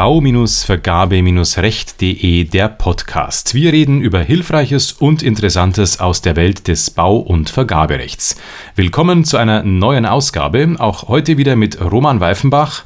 bau-vergabe-recht.de 0.00 2.44
der 2.44 2.68
Podcast. 2.70 3.52
Wir 3.52 3.74
reden 3.74 4.00
über 4.00 4.20
Hilfreiches 4.20 4.92
und 4.92 5.22
Interessantes 5.22 6.00
aus 6.00 6.22
der 6.22 6.36
Welt 6.36 6.68
des 6.68 6.88
Bau- 6.88 7.18
und 7.18 7.50
Vergaberechts. 7.50 8.36
Willkommen 8.76 9.26
zu 9.26 9.36
einer 9.36 9.62
neuen 9.62 10.06
Ausgabe, 10.06 10.74
auch 10.78 11.08
heute 11.08 11.36
wieder 11.36 11.54
mit 11.54 11.78
Roman 11.82 12.18
Weifenbach. 12.18 12.84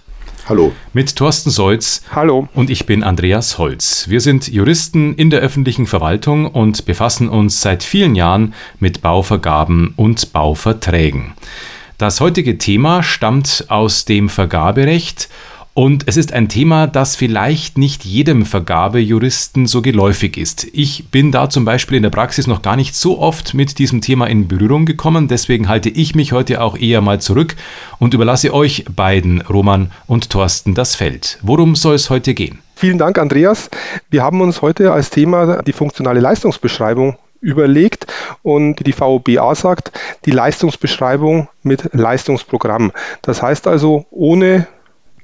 Hallo. 0.49 0.73
Mit 0.93 1.15
Thorsten 1.15 1.51
Seutz. 1.51 2.03
Hallo. 2.11 2.49
Und 2.53 2.69
ich 2.69 2.85
bin 2.85 3.05
Andreas 3.05 3.59
Holz. 3.59 4.09
Wir 4.09 4.21
sind 4.21 4.49
Juristen 4.49 5.15
in 5.15 5.31
der 5.31 5.39
öffentlichen 5.39 5.87
Verwaltung 5.87 6.49
und 6.49 6.85
befassen 6.85 7.29
uns 7.29 7.61
seit 7.61 7.85
vielen 7.85 8.17
Jahren 8.17 8.55
mit 8.81 9.03
Bauvergaben 9.03 9.95
und 9.95 10.33
Bauverträgen. 10.33 11.35
Das 11.97 12.21
heutige 12.21 12.59
Thema 12.59 13.05
stammt 13.05 13.67
aus 13.69 14.05
dem 14.05 14.29
Vergaberecht 14.29 15.29
und 15.75 16.05
es 16.07 16.17
ist 16.17 16.33
ein 16.33 16.49
Thema, 16.49 16.87
das 16.87 17.17
vielleicht 17.17 17.79
nicht 17.79 18.05
jedem 18.05 18.47
Vergabejuristen 18.47 19.67
so 19.67 19.83
geläufig 19.83 20.37
ist. 20.37 20.69
Ich 20.73 21.09
bin 21.11 21.33
da 21.33 21.51
zum 21.51 21.65
Beispiel 21.65 21.97
in 21.97 22.05
der 22.05 22.11
Praxis 22.11 22.47
noch 22.47 22.63
gar 22.63 22.77
nicht 22.77 22.95
so 22.95 23.19
oft 23.19 23.55
mit 23.55 23.81
diesem 23.81 24.01
Thema 24.01 24.27
in 24.27 24.47
Berührung 24.47 24.87
gekommen. 24.87 25.27
Deswegen 25.27 25.69
halte 25.69 25.89
ich 25.89 26.15
mich 26.15 26.33
heute 26.33 26.63
auch 26.63 26.79
eher 26.79 27.01
mal 27.01 27.21
zurück 27.21 27.57
und 27.99 28.15
überlasse 28.15 28.55
euch 28.55 28.85
beiden, 28.89 29.41
Roman 29.43 29.91
und 30.07 30.31
Thorsten, 30.31 30.75
das 30.77 30.95
Feld. 30.95 31.39
Worum 31.43 31.75
soll 31.75 31.97
es 31.97 32.09
heute 32.09 32.35
gehen? 32.35 32.61
Vielen 32.77 32.99
Dank, 32.99 33.19
Andreas. 33.19 33.69
Wir 34.11 34.23
haben 34.23 34.41
uns 34.41 34.63
heute 34.63 34.93
als 34.93 35.11
Thema 35.11 35.61
die 35.63 35.73
funktionale 35.73 36.21
Leistungsbeschreibung 36.21 37.17
überlegt 37.41 38.07
und 38.43 38.87
die 38.87 38.93
VOBA 38.93 39.55
sagt, 39.55 39.93
die 40.25 40.31
Leistungsbeschreibung 40.31 41.49
mit 41.63 41.91
Leistungsprogramm. 41.93 42.93
Das 43.23 43.43
heißt 43.43 43.67
also, 43.67 44.07
ohne 44.11 44.67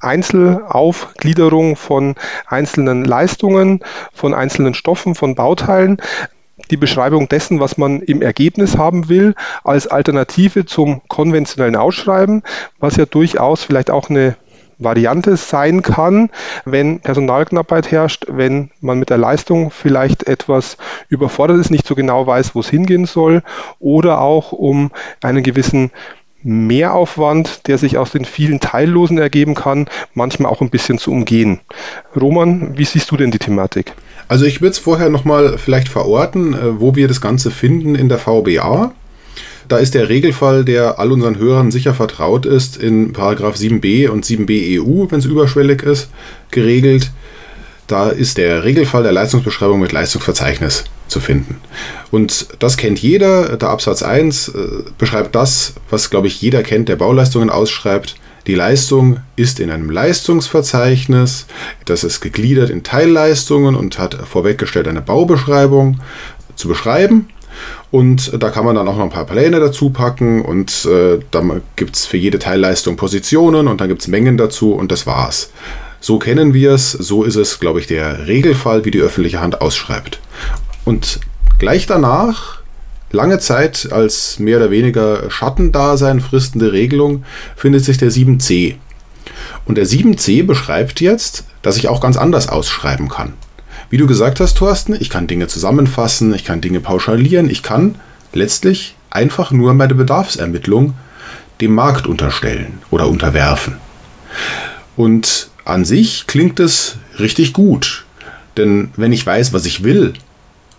Einzelaufgliederung 0.01 1.77
von 1.77 2.15
einzelnen 2.47 3.05
Leistungen, 3.05 3.81
von 4.13 4.35
einzelnen 4.35 4.75
Stoffen, 4.75 5.15
von 5.15 5.35
Bauteilen. 5.35 5.99
Die 6.71 6.77
Beschreibung 6.77 7.29
dessen, 7.29 7.59
was 7.59 7.79
man 7.79 8.01
im 8.01 8.23
Ergebnis 8.23 8.77
haben 8.77 9.09
will, 9.09 9.35
als 9.65 9.87
Alternative 9.87 10.67
zum 10.67 11.01
konventionellen 11.09 11.77
Ausschreiben, 11.77 12.43
was 12.79 12.97
ja 12.97 13.07
durchaus 13.07 13.65
vielleicht 13.65 13.91
auch 13.91 14.11
eine 14.11 14.37
Variante 14.81 15.37
sein 15.37 15.83
kann, 15.83 16.31
wenn 16.65 17.01
Personalknappheit 17.01 17.91
herrscht, 17.91 18.27
wenn 18.29 18.71
man 18.81 18.99
mit 18.99 19.11
der 19.11 19.19
Leistung 19.19 19.71
vielleicht 19.71 20.27
etwas 20.27 20.79
überfordert 21.09 21.59
ist, 21.59 21.71
nicht 21.71 21.87
so 21.87 21.95
genau 21.95 22.27
weiß, 22.27 22.55
wo 22.55 22.61
es 22.61 22.71
hingehen 22.71 23.05
soll, 23.05 23.43
oder 23.79 24.21
auch 24.21 24.53
um 24.53 24.91
einen 25.23 25.43
gewissen 25.43 25.91
Mehraufwand, 26.43 27.67
der 27.69 27.79
sich 27.79 27.99
aus 27.99 28.13
den 28.13 28.25
vielen 28.25 28.61
Teillosen 28.61 29.19
ergeben 29.19 29.55
kann, 29.55 29.87
manchmal 30.15 30.51
auch 30.51 30.61
ein 30.61 30.71
bisschen 30.71 30.99
zu 30.99 31.11
umgehen. 31.11 31.61
Roman, 32.19 32.77
wie 32.79 32.85
siehst 32.85 33.11
du 33.11 33.17
denn 33.17 33.31
die 33.31 33.39
Thematik? 33.39 33.93
Also 34.29 34.45
ich 34.45 34.61
würde 34.61 34.73
es 34.73 34.79
vorher 34.79 35.11
nochmal 35.11 35.59
vielleicht 35.59 35.89
verorten, 35.89 36.55
äh, 36.55 36.81
wo 36.81 36.95
wir 36.95 37.09
das 37.09 37.21
Ganze 37.21 37.51
finden 37.51 37.95
in 37.95 38.09
der 38.09 38.19
VBA. 38.19 38.93
Da 39.69 39.79
ist 39.79 39.95
der 39.95 40.09
Regelfall, 40.09 40.65
der 40.65 40.99
all 40.99 41.13
unseren 41.13 41.39
Hörern 41.39 41.71
sicher 41.71 41.95
vertraut 41.95 42.45
ist, 42.45 42.77
in 42.77 43.13
Paragraph 43.13 43.55
7b 43.55 44.09
und 44.09 44.25
7b 44.25 44.81
EU, 44.81 45.07
wenn 45.11 45.21
es 45.21 45.27
überschwellig 45.27 45.83
ist, 45.83 46.11
geregelt. 46.51 47.13
Da 47.91 48.11
ist 48.11 48.39
der 48.39 48.63
Regelfall 48.63 49.03
der 49.03 49.11
Leistungsbeschreibung 49.11 49.81
mit 49.81 49.91
Leistungsverzeichnis 49.91 50.85
zu 51.09 51.19
finden. 51.19 51.57
Und 52.13 52.47
das 52.61 52.77
kennt 52.77 53.01
jeder. 53.01 53.57
Der 53.57 53.69
Absatz 53.69 54.05
1 54.05 54.49
äh, 54.49 54.53
beschreibt 54.97 55.35
das, 55.35 55.75
was, 55.91 56.09
glaube 56.09 56.29
ich, 56.29 56.41
jeder 56.41 56.63
kennt, 56.63 56.89
der 56.89 56.95
Bauleistungen 56.95 57.51
ausschreibt. 57.51 58.15
Die 58.47 58.55
Leistung 58.55 59.19
ist 59.35 59.59
in 59.59 59.73
einem 59.73 59.91
Leistungsverzeichnis. 59.91 61.47
Das 61.85 62.05
ist 62.05 62.21
gegliedert 62.21 62.71
in 62.71 62.85
Teilleistungen 62.85 63.75
und 63.75 63.99
hat 63.99 64.15
vorweggestellt 64.15 64.87
eine 64.87 65.03
Baubeschreibung 65.03 65.99
zu 66.55 66.69
beschreiben. 66.69 67.29
Und 67.91 68.41
da 68.41 68.51
kann 68.51 68.65
man 68.65 68.77
dann 68.77 68.87
auch 68.87 68.97
noch 68.97 69.03
ein 69.03 69.11
paar 69.11 69.27
Pläne 69.27 69.59
dazu 69.59 69.91
packen 69.91 70.43
und 70.43 70.85
äh, 70.85 71.19
dann 71.33 71.61
gibt 71.75 71.97
es 71.97 72.07
für 72.07 72.19
jede 72.19 72.39
Teilleistung 72.39 72.97
Positionen 72.97 73.67
und 73.67 73.81
dann 73.81 73.89
gibt 73.89 74.03
es 74.03 74.07
Mengen 74.07 74.37
dazu 74.37 74.75
und 74.75 74.93
das 74.93 75.09
war's. 75.09 75.51
So 76.01 76.19
kennen 76.19 76.55
wir 76.55 76.73
es, 76.73 76.93
so 76.93 77.25
ist 77.25 77.37
es, 77.37 77.61
glaube 77.61 77.79
ich, 77.81 77.87
der 77.87 78.27
Regelfall, 78.27 78.85
wie 78.85 78.91
die 78.91 79.01
öffentliche 79.01 79.41
Hand 79.41 79.61
ausschreibt. 79.61 80.21
Und 80.85 81.21
gleich 81.59 81.87
danach, 81.87 82.61
lange 83.13 83.39
Zeit 83.39 83.89
als 83.93 84.39
mehr 84.39 84.57
oder 84.57 84.71
weniger 84.71 85.31
Schattendasein 85.31 86.21
fristende 86.21 86.73
Regelung, 86.73 87.25
findet 87.55 87.85
sich 87.85 87.99
der 87.99 88.11
7c. 88.11 88.77
Und 89.67 89.77
der 89.77 89.87
7c 89.87 90.47
beschreibt 90.47 91.03
jetzt, 91.03 91.45
dass 91.61 91.77
ich 91.77 91.89
auch 91.89 92.01
ganz 92.01 92.17
anders 92.17 92.49
ausschreiben 92.49 93.09
kann. 93.09 93.35
Wie 93.91 93.99
du 93.99 94.07
gesagt 94.07 94.41
hast, 94.41 94.57
Thorsten, 94.57 94.97
ich 94.99 95.11
kann 95.11 95.27
Dinge 95.27 95.49
zusammenfassen, 95.49 96.33
ich 96.35 96.45
kann 96.45 96.61
Dinge 96.63 96.81
pauschalieren, 96.81 97.51
ich 97.51 97.63
kann 97.63 97.97
letztlich 98.33 98.95
einfach 99.11 99.51
nur 99.51 99.75
meine 99.75 99.95
Bedarfsermittlung 99.95 100.95
dem 101.61 101.75
Markt 101.75 102.07
unterstellen 102.07 102.79
oder 102.91 103.09
unterwerfen. 103.09 103.77
Und 104.97 105.50
an 105.71 105.85
sich 105.85 106.27
klingt 106.27 106.61
es 106.61 106.97
richtig 107.19 107.53
gut. 107.53 108.05
Denn 108.57 108.91
wenn 108.97 109.13
ich 109.13 109.25
weiß, 109.25 109.53
was 109.53 109.65
ich 109.65 109.83
will, 109.83 110.15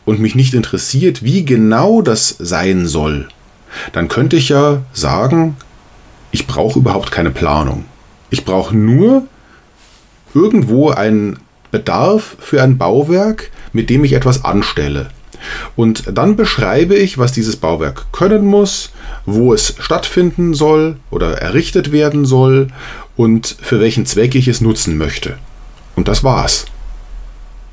und 0.06 0.20
mich 0.20 0.36
nicht 0.36 0.54
interessiert, 0.54 1.24
wie 1.24 1.46
genau 1.46 2.02
das 2.02 2.36
sein 2.40 2.88
soll, 2.88 3.28
dann 3.94 4.08
könnte 4.08 4.36
ich 4.36 4.50
ja 4.50 4.82
sagen, 4.94 5.56
ich 6.32 6.48
brauche 6.48 6.80
überhaupt 6.80 7.12
keine 7.12 7.32
Planung. 7.32 7.86
Ich 8.30 8.46
brauche 8.46 8.76
nur 8.76 9.28
irgendwo 10.34 10.90
einen 10.90 11.40
Bedarf 11.72 12.36
für 12.40 12.62
ein 12.62 12.78
Bauwerk, 12.78 13.52
mit 13.74 13.90
dem 13.90 14.04
ich 14.04 14.14
etwas 14.14 14.44
anstelle. 14.44 15.10
Und 15.76 16.04
dann 16.14 16.36
beschreibe 16.36 16.96
ich, 16.96 17.18
was 17.18 17.32
dieses 17.32 17.56
Bauwerk 17.56 18.12
können 18.12 18.46
muss, 18.46 18.92
wo 19.26 19.54
es 19.54 19.76
stattfinden 19.80 20.54
soll 20.54 20.98
oder 21.10 21.42
errichtet 21.42 21.92
werden 21.92 22.26
soll 22.26 22.68
und 23.16 23.56
für 23.62 23.80
welchen 23.80 24.06
Zweck 24.06 24.36
ich 24.36 24.48
es 24.48 24.62
nutzen 24.62 24.98
möchte. 24.98 25.38
Und 25.96 26.08
das 26.08 26.24
war's. 26.24 26.66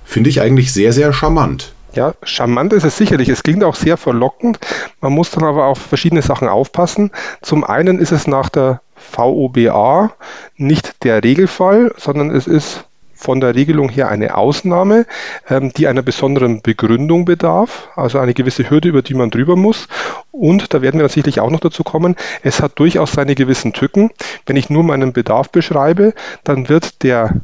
Finde 0.04 0.30
ich 0.30 0.40
eigentlich 0.40 0.72
sehr, 0.72 0.92
sehr 0.92 1.12
charmant. 1.12 1.72
Ja, 1.92 2.14
charmant 2.22 2.72
ist 2.72 2.84
es 2.84 2.96
sicherlich. 2.96 3.28
Es 3.28 3.42
klingt 3.42 3.64
auch 3.64 3.74
sehr 3.74 3.96
verlockend. 3.96 4.58
Man 5.00 5.12
muss 5.12 5.30
dann 5.30 5.44
aber 5.44 5.66
auf 5.66 5.78
verschiedene 5.78 6.22
Sachen 6.22 6.48
aufpassen. 6.48 7.10
Zum 7.42 7.64
einen 7.64 7.98
ist 7.98 8.12
es 8.12 8.26
nach 8.26 8.48
der 8.48 8.80
VOBA 8.94 10.12
nicht 10.56 11.04
der 11.04 11.24
Regelfall, 11.24 11.94
sondern 11.96 12.30
es 12.30 12.46
ist 12.46 12.84
von 13.18 13.40
der 13.40 13.56
Regelung 13.56 13.88
her 13.88 14.08
eine 14.08 14.36
Ausnahme, 14.36 15.04
ähm, 15.50 15.72
die 15.72 15.88
einer 15.88 16.02
besonderen 16.02 16.62
Begründung 16.62 17.24
bedarf, 17.24 17.88
also 17.96 18.18
eine 18.18 18.32
gewisse 18.32 18.70
Hürde, 18.70 18.88
über 18.88 19.02
die 19.02 19.14
man 19.14 19.30
drüber 19.30 19.56
muss. 19.56 19.88
Und 20.30 20.72
da 20.72 20.82
werden 20.82 21.00
wir 21.00 21.08
sicherlich 21.08 21.40
auch 21.40 21.50
noch 21.50 21.60
dazu 21.60 21.82
kommen, 21.82 22.14
es 22.42 22.62
hat 22.62 22.78
durchaus 22.78 23.12
seine 23.12 23.34
gewissen 23.34 23.72
Tücken. 23.72 24.10
Wenn 24.46 24.56
ich 24.56 24.70
nur 24.70 24.84
meinen 24.84 25.12
Bedarf 25.12 25.50
beschreibe, 25.50 26.14
dann 26.44 26.68
wird 26.68 27.02
der 27.02 27.40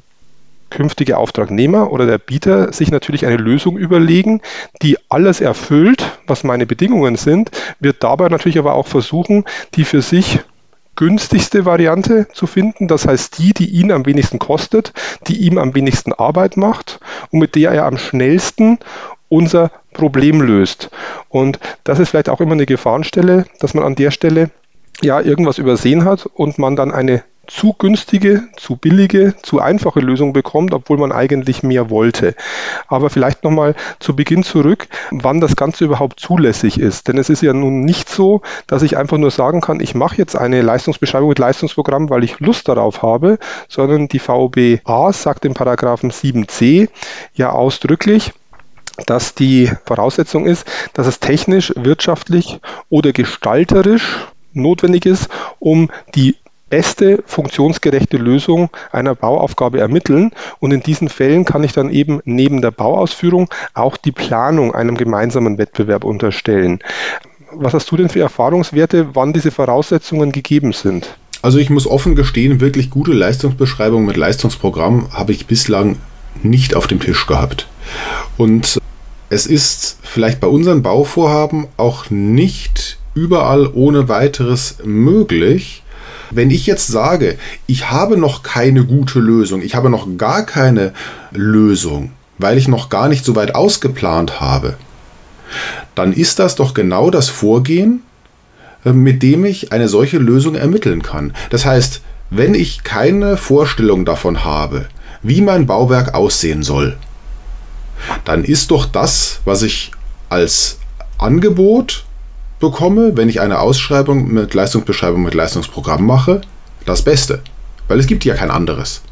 künftige 0.71 1.19
Auftragnehmer 1.19 1.93
oder 1.93 2.07
der 2.07 2.19
Bieter 2.19 2.73
sich 2.73 2.91
natürlich 2.91 3.27
eine 3.27 3.37
Lösung 3.37 3.77
überlegen, 3.77 4.41
die 4.81 4.97
alles 5.09 5.41
erfüllt, 5.41 6.19
was 6.27 6.45
meine 6.45 6.67
Bedingungen 6.67 7.17
sind, 7.17 7.51
wird 7.81 8.03
dabei 8.03 8.29
natürlich 8.29 8.59
aber 8.59 8.75
auch 8.75 8.87
versuchen, 8.87 9.45
die 9.75 9.85
für 9.85 10.03
sich 10.03 10.41
günstigste 10.97 11.65
Variante 11.65 12.29
zu 12.33 12.47
finden, 12.47 12.89
das 12.89 13.07
heißt 13.07 13.39
die, 13.39 13.53
die 13.53 13.71
ihn 13.71 13.91
am 13.91 14.07
wenigsten 14.07 14.39
kostet, 14.39 14.93
die 15.27 15.41
ihm 15.43 15.59
am 15.59 15.75
wenigsten 15.75 16.13
Arbeit 16.13 16.57
macht 16.57 17.01
und 17.31 17.41
mit 17.41 17.55
der 17.55 17.73
er 17.73 17.87
am 17.87 17.99
schnellsten 17.99 18.79
unser 19.29 19.71
Problem 19.93 20.41
löst. 20.41 20.91
Und 21.29 21.59
das 21.83 21.99
ist 21.99 22.11
vielleicht 22.11 22.29
auch 22.29 22.41
immer 22.41 22.53
eine 22.53 22.67
Gefahrenstelle, 22.67 23.47
dass 23.61 23.75
man 23.75 23.85
an 23.85 23.95
der 23.95 24.11
Stelle 24.11 24.51
ja 25.03 25.21
irgendwas 25.21 25.59
übersehen 25.59 26.05
hat 26.05 26.27
und 26.27 26.59
man 26.59 26.77
dann 26.77 26.93
eine 26.93 27.25
zu 27.47 27.73
günstige, 27.73 28.45
zu 28.57 28.77
billige, 28.77 29.35
zu 29.43 29.61
einfache 29.61 30.01
Lösung 30.01 30.33
bekommt, 30.33 30.75
obwohl 30.75 30.99
man 30.99 31.13
eigentlich 31.13 31.63
mehr 31.63 31.91
wollte. 31.91 32.35
Aber 32.89 33.11
vielleicht 33.11 33.45
nochmal 33.45 33.75
zu 33.99 34.17
Beginn 34.17 34.43
zurück, 34.43 34.89
wann 35.11 35.41
das 35.41 35.57
Ganze 35.57 35.85
überhaupt 35.85 36.21
zulässig 36.21 36.79
ist. 36.79 37.09
Denn 37.09 37.19
es 37.19 37.31
ist 37.31 37.43
ja 37.43 37.53
nun 37.53 37.81
nicht 37.81 38.09
so, 38.09 38.43
dass 38.67 38.83
ich 38.83 38.97
einfach 38.97 39.19
nur 39.19 39.31
sagen 39.31 39.61
kann, 39.61 39.81
ich 39.81 39.95
mache 39.95 40.17
jetzt 40.17 40.37
eine 40.37 40.63
Leistungsbeschreibung 40.63 41.29
mit 41.29 41.39
Leistungsprogramm, 41.39 42.11
weil 42.11 42.25
ich 42.25 42.41
Lust 42.41 42.69
darauf 42.69 43.03
habe, 43.03 43.39
sondern 43.69 44.09
die 44.09 44.19
VBA 44.19 45.13
sagt 45.13 45.45
im 45.45 45.55
Paragraphen 45.55 46.11
7c 46.11 46.89
ja 47.35 47.51
ausdrücklich, 47.51 48.33
dass 49.07 49.35
die 49.35 49.71
Voraussetzung 49.87 50.47
ist, 50.47 50.67
dass 50.93 51.07
es 51.07 51.21
technisch, 51.21 51.73
wirtschaftlich 51.77 52.61
oder 52.89 53.13
gestalterisch 53.13 54.29
notwendig 54.53 55.07
ist, 55.07 55.29
um 55.59 55.91
die 56.15 56.37
beste 56.71 57.23
funktionsgerechte 57.27 58.17
Lösung 58.17 58.71
einer 58.93 59.15
Bauaufgabe 59.15 59.81
ermitteln. 59.81 60.33
Und 60.61 60.73
in 60.73 60.81
diesen 60.81 61.09
Fällen 61.09 61.45
kann 61.45 61.65
ich 61.65 61.73
dann 61.73 61.91
eben 61.91 62.21
neben 62.25 62.63
der 62.63 62.71
Bauausführung 62.71 63.49
auch 63.75 63.97
die 63.97 64.13
Planung 64.13 64.75
einem 64.75 64.97
gemeinsamen 64.97 65.59
Wettbewerb 65.59 66.05
unterstellen. 66.05 66.81
Was 67.53 67.75
hast 67.75 67.91
du 67.91 67.97
denn 67.97 68.09
für 68.09 68.21
Erfahrungswerte, 68.21 69.15
wann 69.15 69.33
diese 69.33 69.51
Voraussetzungen 69.51 70.33
gegeben 70.33 70.73
sind? 70.73 71.17
Also 71.43 71.59
ich 71.59 71.71
muss 71.71 71.87
offen 71.87 72.17
gestehen, 72.17 72.61
wirklich 72.61 72.91
gute 72.91 73.13
Leistungsbeschreibungen 73.13 74.07
mit 74.07 74.17
Leistungsprogramm 74.17 75.11
habe 75.13 75.33
ich 75.33 75.47
bislang 75.47 75.97
nicht 76.43 76.75
auf 76.75 76.87
dem 76.87 77.01
Tisch 77.01 77.27
gehabt. 77.27 77.69
Und 78.37 78.81
es 79.31 79.47
ist 79.47 79.99
vielleicht 80.03 80.41
bei 80.41 80.47
unseren 80.47 80.83
Bauvorhaben 80.83 81.67
auch 81.77 82.11
nicht 82.11 82.99
überall 83.15 83.69
ohne 83.73 84.09
weiteres 84.09 84.79
möglich. 84.85 85.84
Wenn 86.31 86.51
ich 86.51 86.67
jetzt 86.67 86.89
sage, 86.89 87.37
ich 87.67 87.91
habe 87.91 88.17
noch 88.17 88.43
keine 88.43 88.85
gute 88.85 89.19
Lösung, 89.19 89.63
ich 89.63 89.75
habe 89.75 89.91
noch 89.91 90.07
gar 90.17 90.45
keine 90.45 90.93
Lösung, 91.33 92.13
weil 92.39 92.59
ich 92.59 92.69
noch 92.69 92.89
gar 92.89 93.09
nicht 93.09 93.25
so 93.25 93.37
weit 93.37 93.55
ausgeplant 93.55 94.41
habe, 94.41 94.77
dann 95.95 96.13
ist 96.13 96.39
das 96.39 96.57
doch 96.57 96.75
genau 96.75 97.11
das 97.11 97.29
Vorgehen, 97.29 98.03
äh, 98.85 98.93
mit 98.93 99.23
dem 99.23 99.45
ich 99.45 99.73
eine 99.73 99.89
solche 99.89 100.19
Lösung 100.19 100.55
ermitteln 100.55 101.03
kann. 101.03 101.35
Das 101.51 101.65
heißt, 101.65 102.03
wenn 102.31 102.55
ich 102.55 102.83
keine 102.83 103.37
Vorstellung 103.37 104.05
davon 104.05 104.45
habe, 104.45 104.87
wie 105.23 105.41
mein 105.41 105.67
Bauwerk 105.67 106.15
aussehen 106.15 106.63
soll, 106.63 106.97
dann 108.25 108.45
ist 108.45 108.71
doch 108.71 108.87
das, 108.87 109.41
was 109.45 109.63
ich 109.63 109.93
als 110.29 110.79
Angebot 111.19 112.05
bekomme, 112.65 113.17
wenn 113.17 113.29
ich 113.29 113.41
eine 113.41 113.59
Ausschreibung 113.59 114.33
mit 114.33 114.55
Leistungsbeschreibung 114.55 115.23
mit 115.23 115.35
Leistungsprogramm 115.35 116.05
mache, 116.05 116.41
das 116.87 117.03
Beste. 117.03 117.41
Weil 117.89 118.01
es 118.01 118.07
gibt 118.07 118.25
ja 118.25 118.35
kein 118.35 118.51
anderes. 118.51 119.03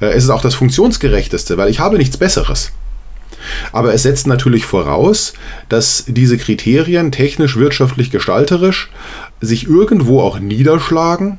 Äh, 0.00 0.06
es 0.06 0.24
ist 0.24 0.30
auch 0.30 0.42
das 0.42 0.54
funktionsgerechteste, 0.54 1.56
weil 1.56 1.68
ich 1.68 1.80
habe 1.80 1.98
nichts 1.98 2.16
Besseres. 2.16 2.72
Aber 3.72 3.94
es 3.94 4.02
setzt 4.02 4.26
natürlich 4.26 4.64
voraus, 4.64 5.32
dass 5.68 6.04
diese 6.06 6.36
Kriterien 6.38 7.10
technisch, 7.10 7.56
wirtschaftlich, 7.56 8.10
gestalterisch 8.10 8.90
sich 9.40 9.66
irgendwo 9.66 10.20
auch 10.20 10.38
niederschlagen 10.38 11.38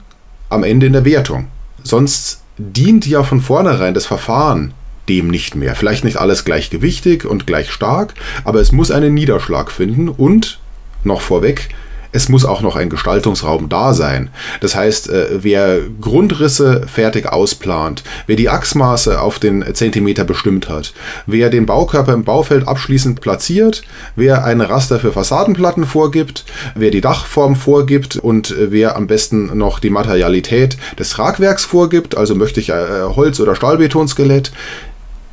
am 0.50 0.64
Ende 0.64 0.88
in 0.88 0.94
der 0.94 1.06
Wertung. 1.06 1.48
Sonst 1.84 2.42
dient 2.58 3.08
ja 3.08 3.24
von 3.24 3.40
vornherein 3.40 3.94
das 3.94 4.06
Verfahren 4.06 4.74
dem 5.10 5.28
nicht 5.28 5.56
mehr. 5.56 5.76
Vielleicht 5.76 6.04
nicht 6.04 6.18
alles 6.18 6.46
gleichgewichtig 6.46 7.26
und 7.26 7.48
gleich 7.48 7.72
stark, 7.72 8.14
aber 8.44 8.62
es 8.62 8.72
muss 8.72 8.92
einen 8.92 9.14
Niederschlag 9.14 9.72
finden 9.72 10.10
und 10.10 10.60
noch 11.04 11.22
vorweg, 11.22 11.70
es 12.12 12.30
muss 12.30 12.46
auch 12.46 12.62
noch 12.62 12.76
ein 12.76 12.90
Gestaltungsraum 12.90 13.70
da 13.70 13.94
sein. 13.94 14.30
Das 14.60 14.76
heißt, 14.76 15.10
äh, 15.10 15.44
wer 15.44 15.80
Grundrisse 16.02 16.86
fertig 16.88 17.28
ausplant, 17.28 18.04
wer 18.28 18.36
die 18.36 18.50
Achsmaße 18.50 19.22
auf 19.22 19.40
den 19.40 19.64
Zentimeter 19.74 20.24
bestimmt 20.24 20.70
hat, 20.70 20.94
wer 21.26 21.50
den 21.50 21.66
Baukörper 21.66 22.14
im 22.14 22.24
Baufeld 22.24 22.68
abschließend 22.68 23.22
platziert, 23.22 23.84
wer 24.16 24.44
eine 24.44 24.70
Raster 24.70 25.00
für 25.00 25.14
Fassadenplatten 25.14 25.86
vorgibt, 25.86 26.46
wer 26.76 26.92
die 26.92 27.02
Dachform 27.02 27.56
vorgibt 27.56 28.18
und 28.18 28.52
äh, 28.52 28.72
wer 28.72 28.96
am 28.96 29.08
besten 29.08 29.58
noch 29.58 29.80
die 29.80 29.90
Materialität 29.90 30.78
des 31.00 31.12
Tragwerks 31.12 31.64
vorgibt, 31.64 32.18
also 32.18 32.36
möchte 32.36 32.60
ich 32.60 32.70
äh, 32.70 33.04
Holz- 33.16 33.40
oder 33.40 33.56
Stahlbetonskelett, 33.56 34.52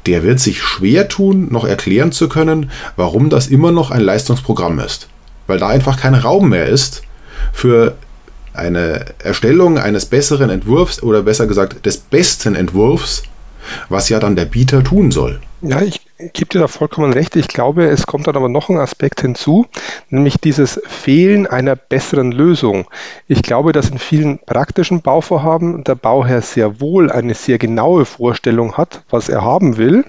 der 0.07 0.23
wird 0.23 0.39
sich 0.39 0.63
schwer 0.63 1.09
tun, 1.09 1.49
noch 1.51 1.65
erklären 1.65 2.13
zu 2.13 2.29
können, 2.29 2.71
warum 2.97 3.31
das 3.31 3.49
immer 3.49 3.73
noch 3.73 3.91
ein 3.91 4.01
Leistungsprogramm 4.01 4.79
ist 4.79 5.09
weil 5.49 5.59
da 5.59 5.67
einfach 5.67 5.99
kein 5.99 6.15
Raum 6.15 6.51
mehr 6.51 6.67
ist 6.67 7.03
für 7.53 7.97
eine 8.53 9.07
Erstellung 9.23 9.79
eines 9.79 10.07
besseren 10.07 10.51
Entwurfs 10.51 11.03
oder 11.03 11.23
besser 11.23 11.47
gesagt 11.47 11.85
des 11.87 11.99
besten 11.99 12.55
Entwurfs, 12.55 13.25
was 13.89 14.09
ja 14.09 14.21
dann 14.21 14.37
der 14.37 14.45
Bieter 14.45 14.85
tun 14.85 15.11
soll. 15.11 15.41
Ja, 15.61 15.83
ich 15.83 16.01
gebe 16.33 16.51
dir 16.51 16.61
da 16.61 16.69
vollkommen 16.69 17.13
recht. 17.13 17.35
Ich 17.35 17.49
glaube, 17.49 17.87
es 17.87 18.07
kommt 18.07 18.27
dann 18.27 18.37
aber 18.37 18.49
noch 18.49 18.69
ein 18.69 18.79
Aspekt 18.79 19.21
hinzu, 19.21 19.67
nämlich 20.09 20.37
dieses 20.39 20.81
Fehlen 20.87 21.47
einer 21.47 21.77
besseren 21.77 22.31
Lösung. 22.31 22.87
Ich 23.27 23.43
glaube, 23.43 23.73
dass 23.73 23.91
in 23.91 23.99
vielen 23.99 24.39
praktischen 24.39 25.03
Bauvorhaben 25.03 25.83
der 25.85 25.97
Bauherr 25.97 26.43
sehr 26.43 26.81
wohl 26.81 27.11
eine 27.11 27.35
sehr 27.35 27.59
genaue 27.59 28.05
Vorstellung 28.05 28.77
hat, 28.77 29.03
was 29.11 29.29
er 29.29 29.43
haben 29.43 29.77
will 29.77 30.05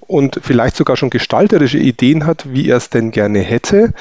und 0.00 0.40
vielleicht 0.42 0.76
sogar 0.76 0.96
schon 0.96 1.10
gestalterische 1.10 1.78
Ideen 1.78 2.26
hat, 2.26 2.52
wie 2.52 2.68
er 2.68 2.76
es 2.76 2.90
denn 2.90 3.10
gerne 3.10 3.40
hätte, 3.40 3.92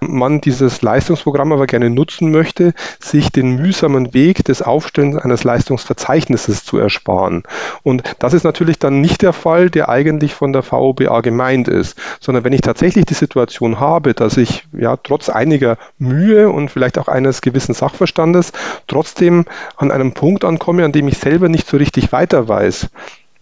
man 0.00 0.40
dieses 0.40 0.82
Leistungsprogramm 0.82 1.52
aber 1.52 1.66
gerne 1.66 1.90
nutzen 1.90 2.30
möchte, 2.30 2.74
sich 2.98 3.30
den 3.30 3.56
mühsamen 3.56 4.14
Weg 4.14 4.44
des 4.44 4.62
Aufstellens 4.62 5.16
eines 5.16 5.44
Leistungsverzeichnisses 5.44 6.64
zu 6.64 6.78
ersparen. 6.78 7.42
Und 7.82 8.02
das 8.18 8.34
ist 8.34 8.44
natürlich 8.44 8.78
dann 8.78 9.00
nicht 9.00 9.22
der 9.22 9.32
Fall, 9.32 9.70
der 9.70 9.88
eigentlich 9.88 10.34
von 10.34 10.52
der 10.52 10.62
VOBA 10.62 11.20
gemeint 11.20 11.68
ist, 11.68 11.98
sondern 12.20 12.44
wenn 12.44 12.52
ich 12.52 12.60
tatsächlich 12.60 13.06
die 13.06 13.14
Situation 13.14 13.80
habe, 13.80 14.14
dass 14.14 14.36
ich 14.36 14.64
ja 14.72 14.96
trotz 14.96 15.28
einiger 15.28 15.76
Mühe 15.98 16.50
und 16.50 16.70
vielleicht 16.70 16.98
auch 16.98 17.08
eines 17.08 17.42
gewissen 17.42 17.74
Sachverstandes 17.74 18.52
trotzdem 18.86 19.44
an 19.76 19.90
einem 19.90 20.12
Punkt 20.12 20.44
ankomme, 20.44 20.84
an 20.84 20.92
dem 20.92 21.08
ich 21.08 21.18
selber 21.18 21.48
nicht 21.48 21.66
so 21.66 21.76
richtig 21.76 22.12
weiter 22.12 22.48
weiß, 22.48 22.88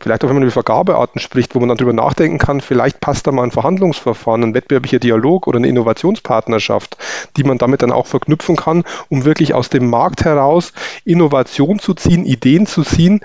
Vielleicht 0.00 0.24
auch, 0.24 0.28
wenn 0.28 0.36
man 0.36 0.44
über 0.44 0.52
Vergabearten 0.52 1.20
spricht, 1.20 1.54
wo 1.54 1.58
man 1.58 1.68
dann 1.68 1.78
darüber 1.78 1.92
nachdenken 1.92 2.38
kann, 2.38 2.60
vielleicht 2.60 3.00
passt 3.00 3.26
da 3.26 3.32
mal 3.32 3.42
ein 3.42 3.50
Verhandlungsverfahren, 3.50 4.44
ein 4.44 4.54
wettbewerblicher 4.54 5.00
Dialog 5.00 5.48
oder 5.48 5.56
eine 5.56 5.66
Innovationspartnerschaft, 5.66 6.96
die 7.36 7.42
man 7.42 7.58
damit 7.58 7.82
dann 7.82 7.90
auch 7.90 8.06
verknüpfen 8.06 8.54
kann, 8.54 8.84
um 9.08 9.24
wirklich 9.24 9.54
aus 9.54 9.70
dem 9.70 9.90
Markt 9.90 10.24
heraus 10.24 10.72
Innovation 11.04 11.80
zu 11.80 11.94
ziehen, 11.94 12.24
Ideen 12.24 12.66
zu 12.66 12.84
ziehen, 12.84 13.20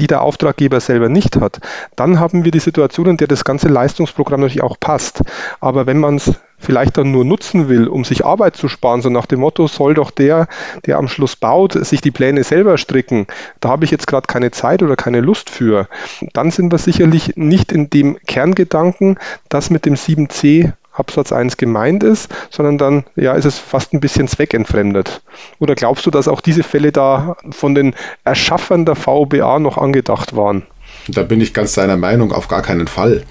die 0.00 0.08
der 0.08 0.22
Auftraggeber 0.22 0.80
selber 0.80 1.08
nicht 1.08 1.36
hat. 1.36 1.60
Dann 1.94 2.18
haben 2.18 2.44
wir 2.44 2.50
die 2.50 2.58
Situation, 2.58 3.06
in 3.06 3.16
der 3.18 3.28
das 3.28 3.44
ganze 3.44 3.68
Leistungsprogramm 3.68 4.40
natürlich 4.40 4.64
auch 4.64 4.80
passt. 4.80 5.22
Aber 5.60 5.86
wenn 5.86 5.98
man 5.98 6.16
es 6.16 6.32
vielleicht 6.58 6.96
dann 6.96 7.10
nur 7.10 7.24
nutzen 7.24 7.68
will, 7.68 7.88
um 7.88 8.04
sich 8.04 8.24
Arbeit 8.24 8.56
zu 8.56 8.68
sparen, 8.68 9.02
so 9.02 9.10
nach 9.10 9.26
dem 9.26 9.40
Motto, 9.40 9.66
soll 9.66 9.94
doch 9.94 10.10
der, 10.10 10.48
der 10.86 10.98
am 10.98 11.08
Schluss 11.08 11.36
baut, 11.36 11.72
sich 11.72 12.00
die 12.00 12.10
Pläne 12.10 12.44
selber 12.44 12.78
stricken, 12.78 13.26
da 13.60 13.68
habe 13.70 13.84
ich 13.84 13.90
jetzt 13.90 14.06
gerade 14.06 14.26
keine 14.26 14.50
Zeit 14.50 14.82
oder 14.82 14.96
keine 14.96 15.20
Lust 15.20 15.50
für, 15.50 15.88
dann 16.32 16.50
sind 16.50 16.72
wir 16.72 16.78
sicherlich 16.78 17.36
nicht 17.36 17.72
in 17.72 17.90
dem 17.90 18.18
Kerngedanken, 18.26 19.18
das 19.48 19.70
mit 19.70 19.86
dem 19.86 19.94
7c 19.94 20.72
Absatz 20.92 21.30
1 21.30 21.58
gemeint 21.58 22.02
ist, 22.02 22.34
sondern 22.50 22.78
dann 22.78 23.04
ja, 23.16 23.34
ist 23.34 23.44
es 23.44 23.58
fast 23.58 23.92
ein 23.92 24.00
bisschen 24.00 24.28
zweckentfremdet. 24.28 25.20
Oder 25.58 25.74
glaubst 25.74 26.06
du, 26.06 26.10
dass 26.10 26.26
auch 26.26 26.40
diese 26.40 26.62
Fälle 26.62 26.90
da 26.90 27.36
von 27.50 27.74
den 27.74 27.94
Erschaffern 28.24 28.86
der 28.86 28.96
VBA 28.96 29.58
noch 29.58 29.76
angedacht 29.76 30.34
waren? 30.34 30.66
Da 31.08 31.22
bin 31.22 31.40
ich 31.40 31.54
ganz 31.54 31.74
deiner 31.74 31.96
Meinung, 31.96 32.32
auf 32.32 32.48
gar 32.48 32.62
keinen 32.62 32.88
Fall. 32.88 33.22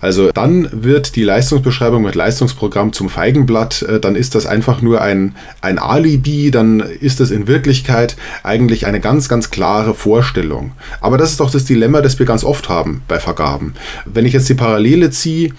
Also 0.00 0.30
dann 0.32 0.68
wird 0.72 1.16
die 1.16 1.22
Leistungsbeschreibung 1.22 2.02
mit 2.02 2.14
Leistungsprogramm 2.14 2.92
zum 2.92 3.08
Feigenblatt, 3.08 3.82
äh, 3.82 4.00
dann 4.00 4.16
ist 4.16 4.34
das 4.34 4.46
einfach 4.46 4.82
nur 4.82 5.00
ein, 5.00 5.36
ein 5.60 5.78
Alibi, 5.78 6.50
dann 6.50 6.80
ist 6.80 7.20
es 7.20 7.30
in 7.30 7.46
Wirklichkeit 7.46 8.16
eigentlich 8.42 8.86
eine 8.86 9.00
ganz, 9.00 9.28
ganz 9.28 9.50
klare 9.50 9.94
Vorstellung. 9.94 10.72
Aber 11.00 11.18
das 11.18 11.30
ist 11.30 11.40
doch 11.40 11.50
das 11.50 11.64
Dilemma, 11.64 12.00
das 12.00 12.18
wir 12.18 12.26
ganz 12.26 12.44
oft 12.44 12.68
haben 12.68 13.02
bei 13.06 13.20
Vergaben. 13.20 13.74
Wenn 14.04 14.26
ich 14.26 14.32
jetzt 14.32 14.48
die 14.48 14.54
Parallele 14.54 15.10
ziehe, 15.10 15.50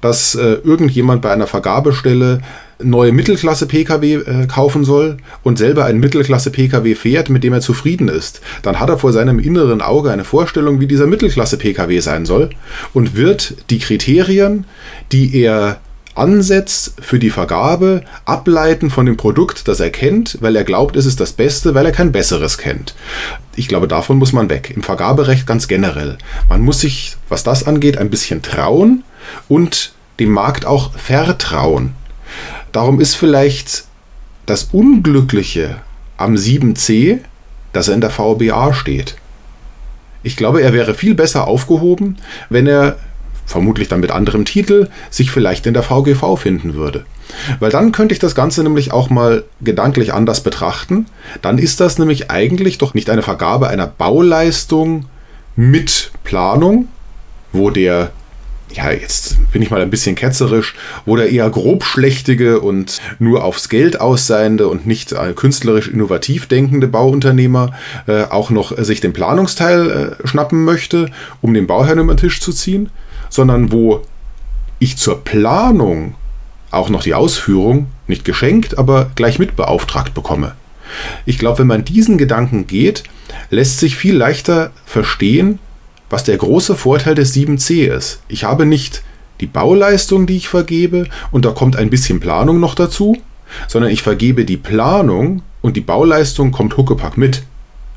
dass 0.00 0.34
äh, 0.34 0.58
irgendjemand 0.64 1.22
bei 1.22 1.30
einer 1.30 1.46
Vergabestelle 1.46 2.40
neue 2.82 3.12
Mittelklasse-Pkw 3.12 4.14
äh, 4.14 4.46
kaufen 4.46 4.84
soll 4.84 5.18
und 5.42 5.58
selber 5.58 5.84
einen 5.84 6.00
Mittelklasse-Pkw 6.00 6.94
fährt, 6.94 7.30
mit 7.30 7.44
dem 7.44 7.52
er 7.52 7.60
zufrieden 7.60 8.08
ist, 8.08 8.40
dann 8.62 8.80
hat 8.80 8.88
er 8.88 8.98
vor 8.98 9.12
seinem 9.12 9.38
inneren 9.38 9.82
Auge 9.82 10.10
eine 10.10 10.24
Vorstellung, 10.24 10.80
wie 10.80 10.86
dieser 10.86 11.06
Mittelklasse-Pkw 11.06 12.00
sein 12.00 12.26
soll 12.26 12.50
und 12.92 13.16
wird 13.16 13.54
die 13.70 13.78
Kriterien, 13.78 14.64
die 15.12 15.40
er 15.42 15.80
ansetzt 16.14 16.94
für 17.00 17.18
die 17.18 17.30
Vergabe, 17.30 18.02
ableiten 18.24 18.90
von 18.90 19.06
dem 19.06 19.16
Produkt, 19.16 19.68
das 19.68 19.80
er 19.80 19.90
kennt, 19.90 20.38
weil 20.40 20.56
er 20.56 20.64
glaubt, 20.64 20.96
es 20.96 21.06
ist 21.06 21.20
das 21.20 21.32
Beste, 21.32 21.74
weil 21.74 21.86
er 21.86 21.92
kein 21.92 22.12
besseres 22.12 22.58
kennt. 22.58 22.94
Ich 23.56 23.68
glaube, 23.68 23.88
davon 23.88 24.18
muss 24.18 24.32
man 24.32 24.50
weg. 24.50 24.72
Im 24.74 24.82
Vergaberecht 24.82 25.46
ganz 25.46 25.68
generell. 25.68 26.18
Man 26.48 26.62
muss 26.62 26.80
sich, 26.80 27.16
was 27.28 27.42
das 27.42 27.66
angeht, 27.66 27.96
ein 27.96 28.10
bisschen 28.10 28.42
trauen 28.42 29.04
und 29.48 29.92
dem 30.18 30.30
Markt 30.30 30.66
auch 30.66 30.92
vertrauen. 30.98 31.94
Darum 32.72 33.00
ist 33.00 33.14
vielleicht 33.14 33.84
das 34.46 34.64
Unglückliche 34.72 35.76
am 36.16 36.34
7c, 36.34 37.18
dass 37.72 37.88
er 37.88 37.94
in 37.94 38.00
der 38.00 38.10
VBA 38.10 38.72
steht. 38.74 39.16
Ich 40.22 40.36
glaube, 40.36 40.60
er 40.62 40.72
wäre 40.72 40.94
viel 40.94 41.14
besser 41.14 41.46
aufgehoben, 41.46 42.18
wenn 42.48 42.66
er, 42.66 42.98
vermutlich 43.46 43.88
dann 43.88 44.00
mit 44.00 44.10
anderem 44.10 44.44
Titel, 44.44 44.88
sich 45.08 45.30
vielleicht 45.30 45.66
in 45.66 45.74
der 45.74 45.82
VGV 45.82 46.36
finden 46.36 46.74
würde. 46.74 47.04
Weil 47.58 47.70
dann 47.70 47.92
könnte 47.92 48.12
ich 48.12 48.18
das 48.18 48.34
Ganze 48.34 48.62
nämlich 48.62 48.92
auch 48.92 49.08
mal 49.08 49.44
gedanklich 49.60 50.12
anders 50.12 50.42
betrachten. 50.42 51.06
Dann 51.42 51.58
ist 51.58 51.80
das 51.80 51.98
nämlich 51.98 52.30
eigentlich 52.30 52.78
doch 52.78 52.94
nicht 52.94 53.08
eine 53.08 53.22
Vergabe 53.22 53.68
einer 53.68 53.86
Bauleistung 53.86 55.06
mit 55.56 56.10
Planung, 56.24 56.88
wo 57.52 57.70
der 57.70 58.12
ja, 58.72 58.90
jetzt 58.92 59.38
bin 59.52 59.62
ich 59.62 59.70
mal 59.70 59.80
ein 59.80 59.90
bisschen 59.90 60.14
ketzerisch, 60.14 60.74
wo 61.04 61.16
der 61.16 61.30
eher 61.30 61.50
grobschlächtige 61.50 62.60
und 62.60 63.00
nur 63.18 63.44
aufs 63.44 63.68
Geld 63.68 64.00
ausseiende 64.00 64.68
und 64.68 64.86
nicht 64.86 65.12
äh, 65.12 65.32
künstlerisch 65.34 65.88
innovativ 65.88 66.46
denkende 66.46 66.86
Bauunternehmer 66.86 67.72
äh, 68.06 68.24
auch 68.24 68.50
noch 68.50 68.76
äh, 68.76 68.84
sich 68.84 69.00
den 69.00 69.12
Planungsteil 69.12 70.16
äh, 70.22 70.26
schnappen 70.26 70.64
möchte, 70.64 71.10
um 71.40 71.54
den 71.54 71.66
Bauherrn 71.66 71.98
über 71.98 72.14
den 72.14 72.20
Tisch 72.20 72.40
zu 72.40 72.52
ziehen, 72.52 72.90
sondern 73.28 73.72
wo 73.72 74.02
ich 74.78 74.96
zur 74.96 75.24
Planung 75.24 76.14
auch 76.70 76.88
noch 76.88 77.02
die 77.02 77.14
Ausführung 77.14 77.88
nicht 78.06 78.24
geschenkt, 78.24 78.78
aber 78.78 79.10
gleich 79.16 79.38
mit 79.38 79.56
beauftragt 79.56 80.14
bekomme. 80.14 80.54
Ich 81.26 81.38
glaube, 81.38 81.60
wenn 81.60 81.66
man 81.66 81.84
diesen 81.84 82.18
Gedanken 82.18 82.66
geht, 82.66 83.04
lässt 83.50 83.78
sich 83.78 83.96
viel 83.96 84.16
leichter 84.16 84.70
verstehen, 84.86 85.58
was 86.10 86.24
der 86.24 86.36
große 86.36 86.76
Vorteil 86.76 87.14
des 87.14 87.34
7c 87.34 87.86
ist. 87.86 88.20
Ich 88.28 88.44
habe 88.44 88.66
nicht 88.66 89.02
die 89.40 89.46
Bauleistung, 89.46 90.26
die 90.26 90.36
ich 90.36 90.48
vergebe, 90.48 91.06
und 91.30 91.44
da 91.44 91.52
kommt 91.52 91.76
ein 91.76 91.88
bisschen 91.88 92.20
Planung 92.20 92.60
noch 92.60 92.74
dazu, 92.74 93.16
sondern 93.68 93.90
ich 93.90 94.02
vergebe 94.02 94.44
die 94.44 94.56
Planung 94.56 95.42
und 95.62 95.76
die 95.76 95.80
Bauleistung 95.80 96.52
kommt 96.52 96.76
Huckepack 96.76 97.16
mit. 97.16 97.42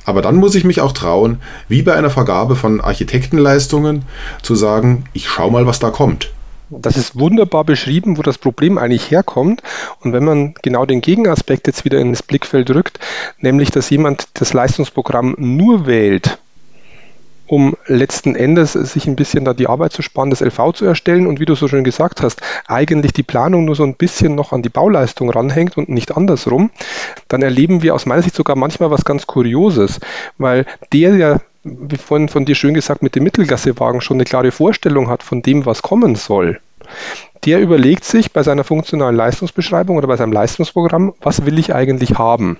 Aber 0.05 0.21
dann 0.21 0.35
muss 0.35 0.55
ich 0.55 0.63
mich 0.63 0.81
auch 0.81 0.91
trauen, 0.91 1.37
wie 1.67 1.81
bei 1.81 1.95
einer 1.95 2.09
Vergabe 2.09 2.55
von 2.55 2.81
Architektenleistungen, 2.81 4.03
zu 4.41 4.55
sagen, 4.55 5.05
ich 5.13 5.29
schau 5.29 5.49
mal, 5.49 5.65
was 5.65 5.79
da 5.79 5.91
kommt. 5.91 6.31
Das 6.69 6.97
ist 6.97 7.17
wunderbar 7.17 7.63
beschrieben, 7.63 8.17
wo 8.17 8.21
das 8.21 8.37
Problem 8.37 8.77
eigentlich 8.77 9.11
herkommt. 9.11 9.61
Und 10.01 10.11
wenn 10.11 10.25
man 10.25 10.55
genau 10.61 10.85
den 10.85 11.01
Gegenaspekt 11.01 11.67
jetzt 11.67 11.85
wieder 11.85 11.99
ins 11.99 12.23
Blickfeld 12.23 12.69
rückt, 12.71 12.99
nämlich 13.39 13.69
dass 13.69 13.89
jemand 13.89 14.27
das 14.33 14.53
Leistungsprogramm 14.53 15.35
nur 15.37 15.85
wählt, 15.85 16.39
um 17.47 17.75
letzten 17.87 18.35
Endes 18.35 18.73
sich 18.73 19.05
ein 19.05 19.15
bisschen 19.15 19.45
da 19.45 19.53
die 19.53 19.67
Arbeit 19.67 19.93
zu 19.93 20.01
sparen, 20.01 20.29
das 20.29 20.41
LV 20.41 20.73
zu 20.73 20.85
erstellen 20.85 21.27
und 21.27 21.39
wie 21.39 21.45
du 21.45 21.55
so 21.55 21.67
schön 21.67 21.83
gesagt 21.83 22.21
hast, 22.21 22.41
eigentlich 22.67 23.13
die 23.13 23.23
Planung 23.23 23.65
nur 23.65 23.75
so 23.75 23.83
ein 23.83 23.95
bisschen 23.95 24.35
noch 24.35 24.51
an 24.53 24.61
die 24.61 24.69
Bauleistung 24.69 25.29
ranhängt 25.29 25.77
und 25.77 25.89
nicht 25.89 26.15
andersrum, 26.15 26.71
dann 27.27 27.41
erleben 27.41 27.83
wir 27.83 27.95
aus 27.95 28.05
meiner 28.05 28.21
Sicht 28.21 28.35
sogar 28.35 28.55
manchmal 28.55 28.91
was 28.91 29.05
ganz 29.05 29.27
Kurioses, 29.27 29.99
weil 30.37 30.65
der, 30.91 31.17
der 31.17 31.41
wie 31.63 31.97
vorhin 31.97 32.27
von 32.27 32.45
dir 32.45 32.55
schön 32.55 32.73
gesagt, 32.73 33.03
mit 33.03 33.15
dem 33.15 33.23
Mittelklassewagen 33.23 34.01
schon 34.01 34.17
eine 34.17 34.25
klare 34.25 34.51
Vorstellung 34.51 35.09
hat 35.09 35.23
von 35.23 35.41
dem, 35.41 35.65
was 35.65 35.81
kommen 35.81 36.15
soll, 36.15 36.59
der 37.45 37.59
überlegt 37.59 38.03
sich 38.03 38.31
bei 38.31 38.43
seiner 38.43 38.63
funktionalen 38.63 39.15
Leistungsbeschreibung 39.15 39.97
oder 39.97 40.07
bei 40.07 40.17
seinem 40.17 40.33
Leistungsprogramm, 40.33 41.13
was 41.21 41.45
will 41.45 41.59
ich 41.59 41.73
eigentlich 41.73 42.17
haben? 42.17 42.59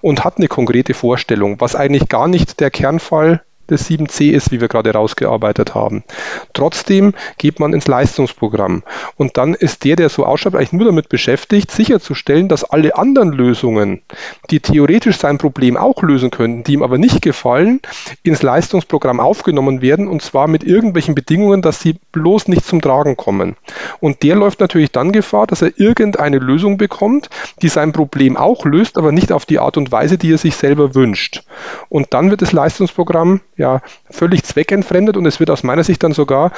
Und 0.00 0.24
hat 0.24 0.38
eine 0.38 0.48
konkrete 0.48 0.94
Vorstellung, 0.94 1.60
was 1.60 1.76
eigentlich 1.76 2.08
gar 2.08 2.26
nicht 2.26 2.60
der 2.60 2.70
Kernfall 2.70 3.42
des 3.70 3.88
7c 3.88 4.30
ist, 4.30 4.50
wie 4.50 4.60
wir 4.60 4.68
gerade 4.68 4.92
rausgearbeitet 4.92 5.74
haben. 5.74 6.04
Trotzdem 6.52 7.14
geht 7.38 7.60
man 7.60 7.72
ins 7.72 7.86
Leistungsprogramm 7.86 8.82
und 9.16 9.36
dann 9.36 9.54
ist 9.54 9.84
der, 9.84 9.96
der 9.96 10.08
so 10.08 10.24
ausschaut, 10.24 10.54
eigentlich 10.54 10.72
nur 10.72 10.86
damit 10.86 11.08
beschäftigt, 11.08 11.70
sicherzustellen, 11.70 12.48
dass 12.48 12.64
alle 12.64 12.96
anderen 12.96 13.32
Lösungen, 13.32 14.02
die 14.50 14.60
theoretisch 14.60 15.18
sein 15.18 15.38
Problem 15.38 15.76
auch 15.76 16.02
lösen 16.02 16.30
könnten, 16.30 16.64
die 16.64 16.74
ihm 16.74 16.82
aber 16.82 16.98
nicht 16.98 17.22
gefallen, 17.22 17.80
ins 18.22 18.42
Leistungsprogramm 18.42 19.20
aufgenommen 19.20 19.82
werden 19.82 20.08
und 20.08 20.22
zwar 20.22 20.48
mit 20.48 20.64
irgendwelchen 20.64 21.14
Bedingungen, 21.14 21.62
dass 21.62 21.80
sie 21.80 21.96
bloß 22.12 22.48
nicht 22.48 22.64
zum 22.64 22.80
Tragen 22.80 23.16
kommen. 23.16 23.56
Und 24.00 24.22
der 24.22 24.36
läuft 24.36 24.60
natürlich 24.60 24.92
dann 24.92 25.12
Gefahr, 25.12 25.46
dass 25.46 25.62
er 25.62 25.78
irgendeine 25.78 26.38
Lösung 26.38 26.78
bekommt, 26.78 27.30
die 27.62 27.68
sein 27.68 27.92
Problem 27.92 28.36
auch 28.36 28.64
löst, 28.64 28.98
aber 28.98 29.12
nicht 29.12 29.32
auf 29.32 29.46
die 29.46 29.58
Art 29.58 29.76
und 29.76 29.92
Weise, 29.92 30.18
die 30.18 30.32
er 30.32 30.38
sich 30.38 30.56
selber 30.56 30.94
wünscht. 30.94 31.42
Und 31.88 32.08
dann 32.10 32.30
wird 32.30 32.42
das 32.42 32.52
Leistungsprogramm 32.52 33.40
ja 33.58 33.82
völlig 34.08 34.44
zweckentfremdet 34.44 35.16
und 35.16 35.26
es 35.26 35.40
wird 35.40 35.50
aus 35.50 35.62
meiner 35.62 35.84
Sicht 35.84 36.02
dann 36.02 36.12
sogar 36.12 36.52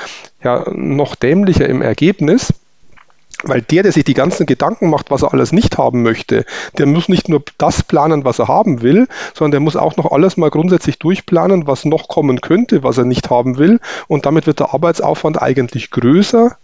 ja 0.44 0.64
noch 0.70 1.16
dämlicher 1.16 1.68
im 1.68 1.82
Ergebnis. 1.82 2.52
Weil 3.42 3.62
der, 3.62 3.82
der 3.82 3.92
sich 3.92 4.04
die 4.04 4.12
ganzen 4.12 4.44
Gedanken 4.44 4.90
macht, 4.90 5.10
was 5.10 5.22
er 5.22 5.32
alles 5.32 5.50
nicht 5.50 5.78
haben 5.78 6.02
möchte, 6.02 6.44
der 6.76 6.84
muss 6.84 7.08
nicht 7.08 7.30
nur 7.30 7.42
das 7.56 7.82
planen, 7.82 8.24
was 8.24 8.38
er 8.38 8.48
haben 8.48 8.82
will, 8.82 9.08
sondern 9.32 9.52
der 9.52 9.60
muss 9.60 9.76
auch 9.76 9.96
noch 9.96 10.12
alles 10.12 10.36
mal 10.36 10.50
grundsätzlich 10.50 10.98
durchplanen, 10.98 11.66
was 11.66 11.86
noch 11.86 12.08
kommen 12.08 12.42
könnte, 12.42 12.82
was 12.82 12.98
er 12.98 13.06
nicht 13.06 13.30
haben 13.30 13.56
will. 13.56 13.80
Und 14.08 14.26
damit 14.26 14.46
wird 14.46 14.60
der 14.60 14.74
Arbeitsaufwand 14.74 15.40
eigentlich 15.40 15.90
größer 15.90 16.58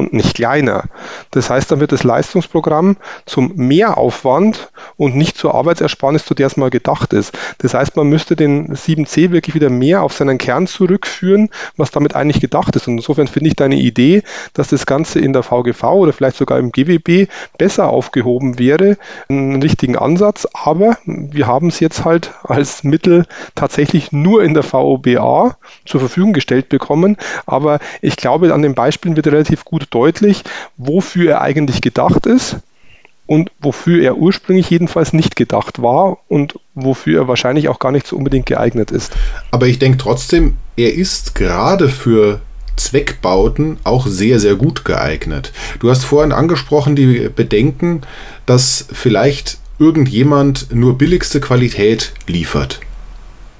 und 0.00 0.12
nicht 0.12 0.34
kleiner. 0.34 0.84
Das 1.30 1.50
heißt, 1.50 1.70
dann 1.70 1.80
wird 1.80 1.92
das 1.92 2.02
Leistungsprogramm 2.02 2.96
zum 3.26 3.52
Mehraufwand 3.54 4.72
und 4.96 5.14
nicht 5.14 5.36
zur 5.36 5.54
Arbeitsersparnis, 5.54 6.24
zu 6.24 6.34
der 6.34 6.48
es 6.48 6.56
mal 6.56 6.70
gedacht 6.70 7.12
ist. 7.12 7.36
Das 7.58 7.74
heißt, 7.74 7.96
man 7.96 8.08
müsste 8.08 8.34
den 8.34 8.74
7c 8.74 9.30
wirklich 9.30 9.54
wieder 9.54 9.70
mehr 9.70 10.02
auf 10.02 10.12
seinen 10.12 10.38
Kern 10.38 10.66
zurückführen, 10.66 11.50
was 11.76 11.90
damit 11.90 12.16
eigentlich 12.16 12.40
gedacht 12.40 12.74
ist. 12.76 12.88
Und 12.88 12.96
insofern 12.96 13.28
finde 13.28 13.48
ich 13.48 13.56
deine 13.56 13.76
Idee, 13.76 14.22
dass 14.54 14.68
das 14.68 14.86
Ganze 14.86 15.20
in 15.20 15.32
der 15.32 15.42
VGV 15.42 15.84
oder 15.84 16.12
vielleicht 16.12 16.36
sogar 16.36 16.58
im 16.58 16.72
GWB 16.72 17.28
besser 17.58 17.90
aufgehoben 17.90 18.58
wäre, 18.58 18.96
einen 19.28 19.62
richtigen 19.62 19.96
Ansatz. 19.96 20.48
Aber 20.52 20.96
wir 21.04 21.46
haben 21.46 21.68
es 21.68 21.80
jetzt 21.80 22.04
halt 22.04 22.32
als 22.42 22.82
Mittel 22.84 23.26
tatsächlich 23.54 24.12
nur 24.12 24.42
in 24.42 24.54
der 24.54 24.62
VOBA 24.62 25.56
zur 25.84 26.00
Verfügung 26.00 26.32
gestellt 26.32 26.68
bekommen. 26.68 27.16
Aber 27.46 27.78
ich 28.00 28.16
glaube, 28.16 28.52
an 28.54 28.62
den 28.62 28.74
Beispielen 28.74 29.16
wird 29.16 29.26
relativ 29.26 29.64
gut 29.64 29.88
deutlich, 29.90 30.42
wofür 30.76 31.32
er 31.32 31.40
eigentlich 31.42 31.80
gedacht 31.80 32.26
ist 32.26 32.56
und 33.26 33.52
wofür 33.60 34.02
er 34.02 34.16
ursprünglich 34.16 34.70
jedenfalls 34.70 35.12
nicht 35.12 35.36
gedacht 35.36 35.82
war 35.82 36.18
und 36.28 36.58
wofür 36.74 37.22
er 37.22 37.28
wahrscheinlich 37.28 37.68
auch 37.68 37.78
gar 37.78 37.92
nicht 37.92 38.06
so 38.06 38.16
unbedingt 38.16 38.46
geeignet 38.46 38.90
ist. 38.90 39.12
Aber 39.50 39.66
ich 39.66 39.78
denke 39.78 39.98
trotzdem, 39.98 40.56
er 40.76 40.94
ist 40.94 41.34
gerade 41.34 41.88
für 41.88 42.40
Zweckbauten 42.74 43.78
auch 43.84 44.06
sehr, 44.06 44.40
sehr 44.40 44.56
gut 44.56 44.84
geeignet. 44.84 45.52
Du 45.78 45.90
hast 45.90 46.04
vorhin 46.04 46.32
angesprochen 46.32 46.96
die 46.96 47.28
Bedenken, 47.28 48.02
dass 48.46 48.86
vielleicht 48.92 49.58
irgendjemand 49.78 50.74
nur 50.74 50.98
billigste 50.98 51.40
Qualität 51.40 52.12
liefert. 52.26 52.80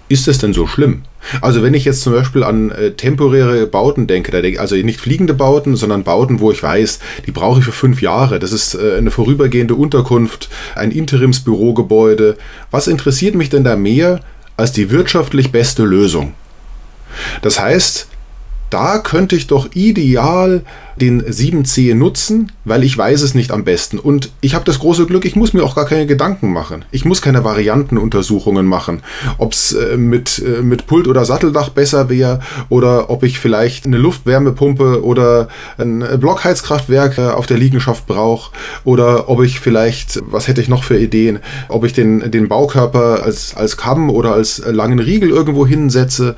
Ist 0.09 0.27
es 0.27 0.39
denn 0.39 0.53
so 0.53 0.67
schlimm? 0.67 1.03
Also 1.41 1.63
wenn 1.63 1.75
ich 1.75 1.85
jetzt 1.85 2.03
zum 2.03 2.13
Beispiel 2.13 2.43
an 2.43 2.71
äh, 2.71 2.93
temporäre 2.93 3.67
Bauten 3.67 4.07
denke, 4.07 4.33
da 4.33 4.41
denke, 4.41 4.61
also 4.61 4.75
nicht 4.77 5.01
fliegende 5.01 5.35
Bauten, 5.35 5.77
sondern 5.77 6.05
Bauten, 6.05 6.41
wo 6.41 6.51
ich 6.51 6.63
weiß, 6.63 6.99
die 7.27 7.31
brauche 7.31 7.61
ich 7.61 7.65
für 7.65 7.73
fünf 7.73 8.03
Jahre. 8.03 8.39
Das 8.39 8.53
ist 8.53 8.75
äh, 8.75 8.97
eine 8.97 9.11
vorübergehende 9.11 9.75
Unterkunft, 9.75 10.49
ein 10.75 10.91
Interimsbürogebäude. 10.91 12.37
Was 12.71 12.89
interessiert 12.89 13.35
mich 13.35 13.51
denn 13.51 13.65
da 13.65 13.77
mehr 13.77 14.21
als 14.57 14.73
die 14.73 14.91
wirtschaftlich 14.91 15.53
beste 15.53 15.85
Lösung? 15.85 16.35
Das 17.43 17.61
heißt, 17.61 18.10
da 18.71 18.99
könnte 18.99 19.37
ich 19.37 19.47
doch 19.47 19.69
ideal 19.75 20.63
den 21.01 21.23
7C 21.23 21.95
nutzen, 21.95 22.53
weil 22.65 22.85
ich 22.85 22.97
weiß 22.97 23.23
es 23.23 23.35
nicht 23.35 23.53
am 23.53 23.65
besten. 23.65 23.99
Und 23.99 24.31
ich 24.41 24.55
habe 24.55 24.65
das 24.65 24.79
große 24.79 25.07
Glück, 25.07 25.25
ich 25.25 25.35
muss 25.35 25.53
mir 25.53 25.63
auch 25.63 25.75
gar 25.75 25.87
keine 25.87 26.07
Gedanken 26.07 26.53
machen. 26.53 26.85
Ich 26.91 27.05
muss 27.05 27.23
keine 27.23 27.43
Variantenuntersuchungen 27.43 28.67
machen, 28.67 29.03
ob 29.39 29.53
es 29.53 29.73
äh, 29.73 29.97
mit, 29.97 30.39
äh, 30.39 30.63
mit 30.63 30.87
Pult 30.87 31.09
oder 31.09 31.25
Satteldach 31.25 31.71
besser 31.71 32.09
wäre 32.09 32.41
oder 32.69 33.11
ob 33.11 33.23
ich 33.23 33.39
vielleicht 33.39 33.87
eine 33.87 33.99
Luftwärmepumpe 33.99 35.03
oder 35.03 35.49
ein 35.79 36.05
Blockheizkraftwerk 36.21 37.19
äh, 37.19 37.29
auf 37.29 37.47
der 37.47 37.59
Liegenschaft 37.59 38.07
brauche 38.07 38.53
oder 38.85 39.29
ob 39.29 39.43
ich 39.43 39.59
vielleicht, 39.59 40.21
was 40.31 40.49
hätte 40.49 40.61
ich 40.61 40.69
noch 40.69 40.85
für 40.85 40.99
Ideen, 40.99 41.41
ob 41.69 41.85
ich 41.85 41.93
den, 41.93 42.31
den 42.31 42.49
Baukörper 42.49 43.23
als, 43.23 43.55
als 43.57 43.77
Kamm 43.77 44.11
oder 44.11 44.35
als 44.35 44.63
langen 44.67 44.99
Riegel 44.99 45.31
irgendwo 45.31 45.67
hinsetze. 45.67 46.37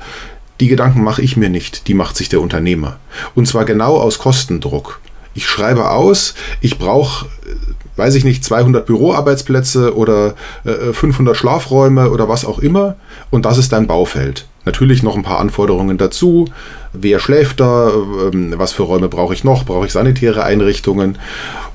Die 0.63 0.69
Gedanken 0.69 1.03
mache 1.03 1.21
ich 1.21 1.35
mir 1.35 1.49
nicht, 1.49 1.89
die 1.89 1.93
macht 1.93 2.15
sich 2.15 2.29
der 2.29 2.39
Unternehmer. 2.39 2.95
Und 3.35 3.49
zwar 3.49 3.65
genau 3.65 3.97
aus 3.97 4.17
Kostendruck. 4.17 5.01
Ich 5.33 5.45
schreibe 5.45 5.89
aus, 5.89 6.35
ich 6.61 6.79
brauche, 6.79 7.25
äh, 7.25 7.97
weiß 7.97 8.15
ich 8.15 8.23
nicht, 8.23 8.45
200 8.45 8.85
Büroarbeitsplätze 8.85 9.93
oder 9.93 10.35
500 10.63 11.35
äh, 11.35 11.37
Schlafräume 11.37 12.11
oder 12.11 12.29
was 12.29 12.45
auch 12.45 12.59
immer. 12.59 12.95
Und 13.29 13.43
das 13.43 13.57
ist 13.57 13.73
dein 13.73 13.87
Baufeld. 13.87 14.47
Natürlich 14.63 15.03
noch 15.03 15.17
ein 15.17 15.23
paar 15.23 15.41
Anforderungen 15.41 15.97
dazu. 15.97 16.45
Wer 16.93 17.19
schläft 17.19 17.59
da? 17.59 17.91
Ähm, 18.31 18.53
was 18.55 18.71
für 18.71 18.83
Räume 18.83 19.09
brauche 19.09 19.33
ich 19.33 19.43
noch? 19.43 19.65
Brauche 19.65 19.85
ich 19.85 19.91
sanitäre 19.91 20.45
Einrichtungen? 20.45 21.17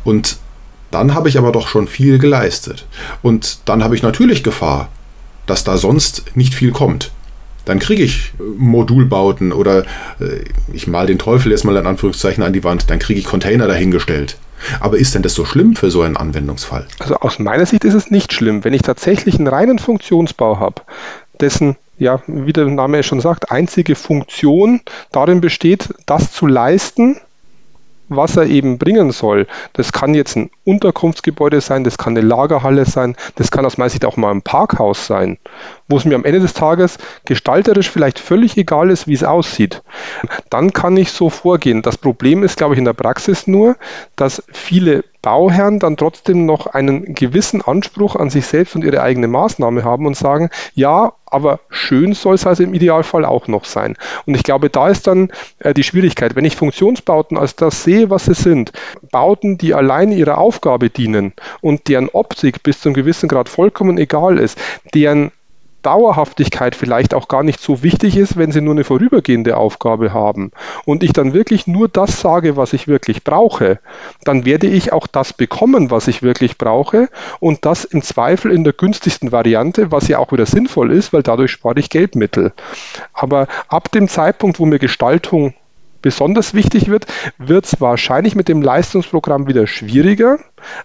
Und 0.03 0.39
dann 0.91 1.15
habe 1.15 1.29
ich 1.29 1.37
aber 1.37 1.53
doch 1.53 1.69
schon 1.69 1.89
viel 1.89 2.19
geleistet. 2.19 2.87
Und 3.21 3.59
dann 3.67 3.85
habe 3.85 3.97
ich 3.97 4.03
natürlich 4.03 4.43
Gefahr, 4.43 4.89
dass 5.45 5.63
da 5.63 5.77
sonst 5.77 6.25
nicht 6.37 6.55
viel 6.55 6.71
kommt 6.71 7.11
dann 7.69 7.79
kriege 7.79 8.03
ich 8.03 8.33
Modulbauten 8.57 9.53
oder 9.53 9.85
äh, 10.21 10.45
ich 10.73 10.87
mal 10.87 11.07
den 11.07 11.19
Teufel 11.19 11.53
erstmal 11.53 11.77
in 11.77 11.87
Anführungszeichen 11.87 12.43
an 12.43 12.53
die 12.53 12.65
Wand, 12.65 12.91
dann 12.91 12.99
kriege 12.99 13.21
ich 13.21 13.27
Container 13.27 13.67
dahingestellt. 13.67 14.39
Aber 14.81 14.99
ist 14.99 15.15
denn 15.15 15.23
das 15.23 15.35
so 15.35 15.45
schlimm 15.45 15.77
für 15.77 15.91
so 15.91 16.03
einen 16.03 16.17
Anwendungsfall? 16.17 16.87
Also 16.99 17.17
aus 17.17 17.39
meiner 17.39 17.67
Sicht 17.67 17.85
ist 17.85 17.95
es 17.95 18.11
nicht 18.11 18.33
schlimm. 18.33 18.65
Wenn 18.65 18.75
ich 18.75 18.83
tatsächlich 18.83 19.37
einen 19.37 19.47
reinen 19.47 19.79
Funktionsbau 19.79 20.59
habe, 20.59 20.83
dessen, 21.41 21.77
ja, 21.99 22.21
wie 22.27 22.53
der 22.53 22.67
Name 22.67 23.03
schon 23.03 23.21
sagt, 23.21 23.53
einzige 23.53 23.95
Funktion 23.95 24.81
darin 25.13 25.41
besteht, 25.41 25.91
das 26.07 26.33
zu 26.33 26.47
leisten, 26.47 27.21
was 28.09 28.37
er 28.37 28.47
eben 28.47 28.79
bringen 28.79 29.11
soll. 29.11 29.47
Das 29.73 29.93
kann 29.93 30.15
jetzt 30.15 30.37
ein 30.37 30.51
Unterkunftsgebäude 30.65 31.61
sein, 31.61 31.85
das 31.85 31.99
kann 31.99 32.17
eine 32.17 32.27
Lagerhalle 32.27 32.85
sein, 32.85 33.17
das 33.37 33.51
kann 33.51 33.65
aus 33.65 33.79
meiner 33.79 33.91
Sicht 33.91 34.05
auch 34.05 34.17
mal 34.17 34.31
ein 34.31 34.43
Parkhaus 34.43 35.07
sein, 35.07 35.39
wo 35.89 35.97
es 35.97 36.05
mir 36.05 36.15
am 36.15 36.25
Ende 36.25 36.41
des 36.41 36.55
Tages 36.55 36.99
gestalterisch 37.25 37.91
vielleicht 37.91 38.19
völlig 38.19 38.57
egal 38.57 38.91
ist, 38.91 39.07
wie 39.07 39.15
es 39.15 39.25
aussieht. 39.25 39.83
Dann 40.51 40.73
kann 40.73 40.97
ich 40.97 41.13
so 41.13 41.31
vorgehen. 41.31 41.83
Das 41.83 41.99
Problem 41.99 42.43
ist, 42.43 42.57
glaube 42.57 42.75
ich, 42.75 42.79
in 42.79 42.85
der 42.85 42.93
Praxis 42.93 43.47
nur, 43.47 43.77
dass 44.17 44.43
viele 44.53 45.05
Bauherren 45.29 45.79
dann 45.79 45.99
trotzdem 45.99 46.47
noch 46.47 46.69
einen 46.69 47.15
gewissen 47.15 47.61
Anspruch 47.61 48.17
an 48.17 48.31
sich 48.31 48.47
selbst 48.47 48.75
und 48.75 48.83
ihre 48.83 49.03
eigene 49.03 49.29
Maßnahme 49.29 49.85
haben 49.85 50.07
und 50.07 50.17
sagen, 50.17 50.49
ja, 50.75 51.13
aber 51.27 51.61
schön 51.69 52.15
soll 52.15 52.37
es 52.37 52.47
also 52.47 52.63
im 52.63 52.73
Idealfall 52.73 53.27
auch 53.27 53.47
noch 53.47 53.67
sein. 53.67 53.99
Und 54.25 54.37
ich 54.37 54.43
glaube, 54.43 54.71
da 54.71 54.89
ist 54.89 55.07
dann 55.07 55.31
äh, 55.59 55.75
die 55.75 55.83
Schwierigkeit. 55.83 56.35
Wenn 56.35 56.47
ich 56.47 56.57
Funktionsbauten 56.57 57.37
als 57.37 57.57
das 57.57 57.85
sehe, 57.85 58.09
was 58.09 58.25
sie 58.25 58.33
sind, 58.33 58.73
Bauten, 59.11 59.59
die 59.59 59.75
allein 59.75 60.13
ihrer 60.13 60.39
Aufgabe 60.39 60.89
dienen 60.89 61.35
und 61.61 61.89
deren 61.89 62.09
Optik 62.09 62.63
bis 62.63 62.81
zu 62.81 62.89
einem 62.89 62.95
gewissen 62.95 63.29
Grad 63.29 63.51
vollkommen 63.51 63.99
egal 63.99 64.39
ist, 64.39 64.59
deren 64.95 65.31
Dauerhaftigkeit 65.83 66.75
vielleicht 66.75 67.15
auch 67.15 67.29
gar 67.29 67.43
nicht 67.43 67.61
so 67.61 67.83
wichtig 67.83 68.17
ist, 68.17 68.37
wenn 68.37 68.53
sie 68.53 68.61
nur 68.61 68.75
eine 68.75 68.85
vorübergehende 68.85 69.57
Aufgabe 69.57 70.13
haben 70.13 70.51
und 70.85 71.03
ich 71.03 71.13
dann 71.13 71.33
wirklich 71.33 71.67
nur 71.67 71.89
das 71.89 72.21
sage, 72.21 72.57
was 72.57 72.73
ich 72.73 72.89
wirklich 72.89 73.25
brauche, 73.25 73.79
dann 74.25 74.45
werde 74.45 74.67
ich 74.67 74.93
auch 74.93 75.07
das 75.07 75.33
bekommen, 75.33 75.91
was 75.91 76.09
ich 76.09 76.23
wirklich 76.23 76.59
brauche 76.59 77.09
und 77.41 77.65
das 77.65 77.85
im 77.85 78.03
Zweifel 78.03 78.51
in 78.51 78.65
der 78.65 78.73
günstigsten 78.73 79.33
Variante, 79.33 79.93
was 79.93 80.09
ja 80.09 80.19
auch 80.19 80.33
wieder 80.33 80.47
sinnvoll 80.47 80.93
ist, 80.93 81.13
weil 81.13 81.23
dadurch 81.23 81.53
spare 81.53 81.79
ich 81.79 81.91
Geldmittel. 81.91 82.53
Aber 83.13 83.47
ab 83.69 83.91
dem 83.93 84.09
Zeitpunkt, 84.09 84.59
wo 84.59 84.67
mir 84.67 84.79
Gestaltung 84.79 85.55
besonders 86.03 86.55
wichtig 86.55 86.89
wird, 86.89 87.07
wird 87.39 87.67
es 87.67 87.81
wahrscheinlich 87.81 88.35
mit 88.35 88.49
dem 88.49 88.63
Leistungsprogramm 88.63 89.47
wieder 89.49 89.67
schwieriger, 89.67 90.39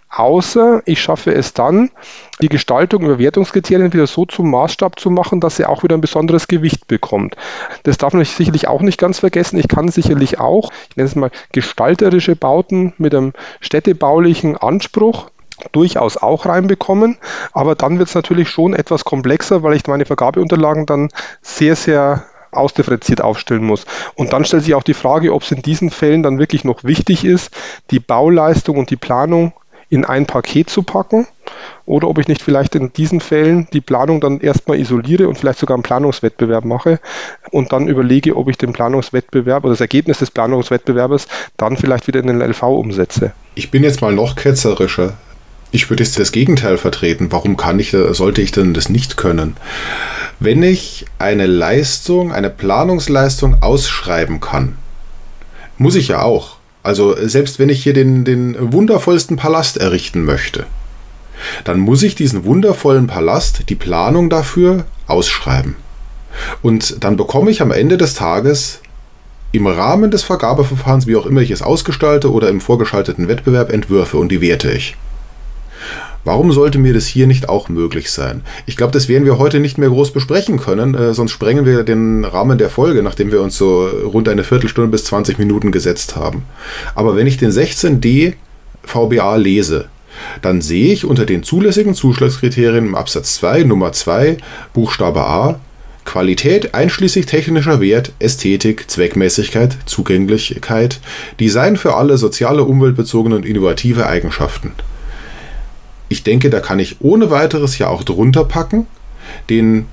außer 0.10 0.82
ich 0.86 1.02
schaffe 1.02 1.34
es 1.34 1.54
dann, 1.54 1.92
die 2.42 2.50
Gestaltung 2.50 3.04
über 3.04 3.20
Wertungskriterien 3.20 3.94
wieder 3.94 4.08
so 4.08 4.26
zum 4.26 4.50
Maßstab 4.50 5.00
zu 5.00 5.10
machen, 5.10 5.40
dass 5.40 5.58
sie 5.58 5.66
auch 5.66 5.84
wieder 5.84 5.96
ein 5.96 6.02
besonderes 6.02 6.48
Gewicht 6.48 6.88
bekommt. 6.88 7.36
Das 7.84 7.98
darf 7.98 8.14
man 8.14 8.26
sicherlich 8.26 8.68
auch 8.68 8.82
nicht 8.82 9.00
ganz 9.00 9.20
vergessen. 9.20 9.58
Ich 9.58 9.68
kann 9.68 9.90
sicherlich 9.90 10.40
auch, 10.40 10.72
ich 10.90 10.98
nenne 10.98 11.08
es 11.08 11.16
mal, 11.16 11.32
gestalterische 11.52 12.36
Bauten 12.36 12.94
mit 12.98 13.14
einem 13.14 13.34
städtebaulichen 13.62 14.58
Anspruch 14.58 15.30
durchaus 15.72 16.18
auch 16.18 16.46
reinbekommen. 16.46 17.18
Aber 17.52 17.76
dann 17.76 18.00
wird 18.00 18.10
es 18.10 18.16
natürlich 18.16 18.50
schon 18.50 18.74
etwas 18.74 19.06
komplexer, 19.06 19.64
weil 19.64 19.76
ich 19.76 19.88
meine 19.88 20.06
Vergabeunterlagen 20.06 20.86
dann 20.86 21.10
sehr, 21.42 21.76
sehr 21.76 22.26
ausdifferenziert 22.54 23.22
aufstellen 23.22 23.64
muss. 23.64 23.86
Und 24.16 24.34
dann 24.34 24.46
stellt 24.46 24.64
sich 24.64 24.76
auch 24.76 24.84
die 24.84 24.94
Frage, 24.94 25.34
ob 25.34 25.44
es 25.44 25.52
in 25.52 25.62
diesen 25.62 25.90
Fällen 25.90 26.24
dann 26.24 26.40
wirklich 26.40 26.64
noch 26.64 26.84
wichtig 26.84 27.26
ist, 27.26 27.52
die 27.92 28.00
Bauleistung 28.00 28.78
und 28.78 28.90
die 28.90 28.96
Planung 28.96 29.54
in 29.94 30.06
ein 30.06 30.26
Paket 30.26 30.72
zu 30.72 30.82
packen 30.82 31.28
oder 31.86 32.08
ob 32.08 32.18
ich 32.18 32.28
nicht 32.28 32.42
vielleicht 32.42 32.74
in 32.74 32.92
diesen 32.94 33.20
Fällen 33.20 33.68
die 33.74 33.82
Planung 33.82 34.22
dann 34.22 34.40
erstmal 34.40 34.80
isoliere 34.80 35.28
und 35.28 35.38
vielleicht 35.38 35.60
sogar 35.60 35.76
einen 35.76 35.84
Planungswettbewerb 35.84 36.66
mache 36.66 37.00
und 37.52 37.72
dann 37.72 37.88
überlege, 37.88 38.36
ob 38.36 38.50
ich 38.50 38.58
den 38.58 38.74
Planungswettbewerb 38.74 39.64
oder 39.64 39.74
das 39.74 39.82
Ergebnis 39.82 40.18
des 40.18 40.32
Planungswettbewerbes 40.32 41.28
dann 41.58 41.78
vielleicht 41.78 42.08
wieder 42.08 42.22
in 42.22 42.28
den 42.28 42.42
LV 42.42 42.64
umsetze. 42.64 43.34
Ich 43.54 43.70
bin 43.70 43.84
jetzt 43.84 44.02
mal 44.02 44.14
noch 44.14 44.36
ketzerischer. 44.36 45.14
Ich 45.70 45.90
würde 45.92 46.04
jetzt 46.04 46.18
das 46.20 46.32
Gegenteil 46.32 46.78
vertreten. 46.78 47.32
Warum 47.32 47.56
kann 47.56 47.80
ich, 47.80 47.92
sollte 47.92 48.42
ich 48.42 48.52
denn 48.52 48.74
das 48.74 48.90
nicht 48.90 49.18
können? 49.18 49.58
Wenn 50.44 50.62
ich 50.62 51.06
eine 51.20 51.46
Leistung, 51.46 52.34
eine 52.34 52.50
Planungsleistung 52.50 53.62
ausschreiben 53.62 54.42
kann, 54.42 54.78
muss 55.78 55.96
ich 55.96 56.10
ja 56.10 56.22
auch. 56.22 56.58
Also 56.84 57.16
selbst 57.26 57.60
wenn 57.60 57.70
ich 57.70 57.82
hier 57.82 57.94
den, 57.94 58.26
den 58.26 58.74
wundervollsten 58.74 59.38
Palast 59.38 59.78
errichten 59.78 60.26
möchte, 60.26 60.66
dann 61.64 61.80
muss 61.80 62.04
ich 62.04 62.16
diesen 62.16 62.44
wundervollen 62.44 63.08
Palast, 63.08 63.70
die 63.70 63.76
Planung 63.76 64.30
dafür 64.30 64.84
ausschreiben. 65.08 65.78
Und 66.62 67.06
dann 67.06 67.16
bekomme 67.16 67.50
ich 67.50 67.62
am 67.62 67.72
Ende 67.72 67.98
des 67.98 68.14
Tages 68.14 68.82
im 69.54 69.66
Rahmen 69.66 70.12
des 70.12 70.24
Vergabeverfahrens, 70.24 71.08
wie 71.08 71.16
auch 71.16 71.26
immer 71.26 71.40
ich 71.40 71.52
es 71.52 71.62
ausgestalte 71.62 72.30
oder 72.30 72.50
im 72.50 72.60
vorgeschalteten 72.60 73.30
Wettbewerb, 73.30 73.72
Entwürfe 73.72 74.18
und 74.18 74.28
die 74.30 74.42
werte 74.42 74.74
ich. 74.74 74.98
Warum 76.26 76.52
sollte 76.52 76.80
mir 76.80 76.94
das 76.94 77.06
hier 77.06 77.28
nicht 77.28 77.50
auch 77.50 77.70
möglich 77.70 78.12
sein? 78.12 78.42
Ich 78.66 78.78
glaube, 78.78 78.94
das 78.94 79.08
werden 79.10 79.26
wir 79.26 79.38
heute 79.38 79.60
nicht 79.60 79.78
mehr 79.78 79.90
groß 79.90 80.12
besprechen 80.12 80.60
können, 80.60 80.96
äh, 80.96 81.14
sonst 81.14 81.32
sprengen 81.32 81.66
wir 81.66 81.84
den 81.84 82.24
Rahmen 82.24 82.58
der 82.58 82.70
Folge, 82.70 83.04
nachdem 83.04 83.32
wir 83.32 83.42
uns 83.42 83.58
so 83.58 83.86
rund 83.86 84.30
eine 84.30 84.44
Viertelstunde 84.44 84.90
bis 84.90 85.06
20 85.06 85.38
Minuten 85.38 85.72
gesetzt 85.72 86.16
haben. 86.16 86.44
Aber 86.96 87.16
wenn 87.16 87.28
ich 87.28 87.38
den 87.38 87.52
16d 87.52 88.34
VBA 88.84 89.36
lese, 89.36 89.86
dann 90.42 90.62
sehe 90.62 90.94
ich 90.94 91.06
unter 91.06 91.26
den 91.26 91.44
zulässigen 91.44 91.96
Zuschlagskriterien 91.96 92.86
im 92.86 92.96
Absatz 92.96 93.36
2 93.36 93.64
Nummer 93.64 93.92
2 93.92 94.38
Buchstabe 94.74 95.22
A 95.22 95.60
Qualität 96.06 96.74
einschließlich 96.76 97.26
technischer 97.26 97.80
Wert, 97.80 98.12
Ästhetik, 98.20 98.90
Zweckmäßigkeit, 98.90 99.78
Zugänglichkeit, 99.86 101.00
Design 101.40 101.78
für 101.78 101.96
alle 101.96 102.18
soziale, 102.18 102.64
umweltbezogene 102.64 103.36
und 103.36 103.46
innovative 103.46 104.06
Eigenschaften. 104.08 104.74
Ich 106.14 106.22
denke, 106.22 106.52
da 106.52 106.60
kann 106.60 106.78
ich 106.78 106.98
ohne 107.02 107.32
weiteres 107.32 107.80
ja 107.80 107.88
auch 107.88 108.04
drunter 108.04 108.46
packen, 108.46 108.86
den 109.50 109.88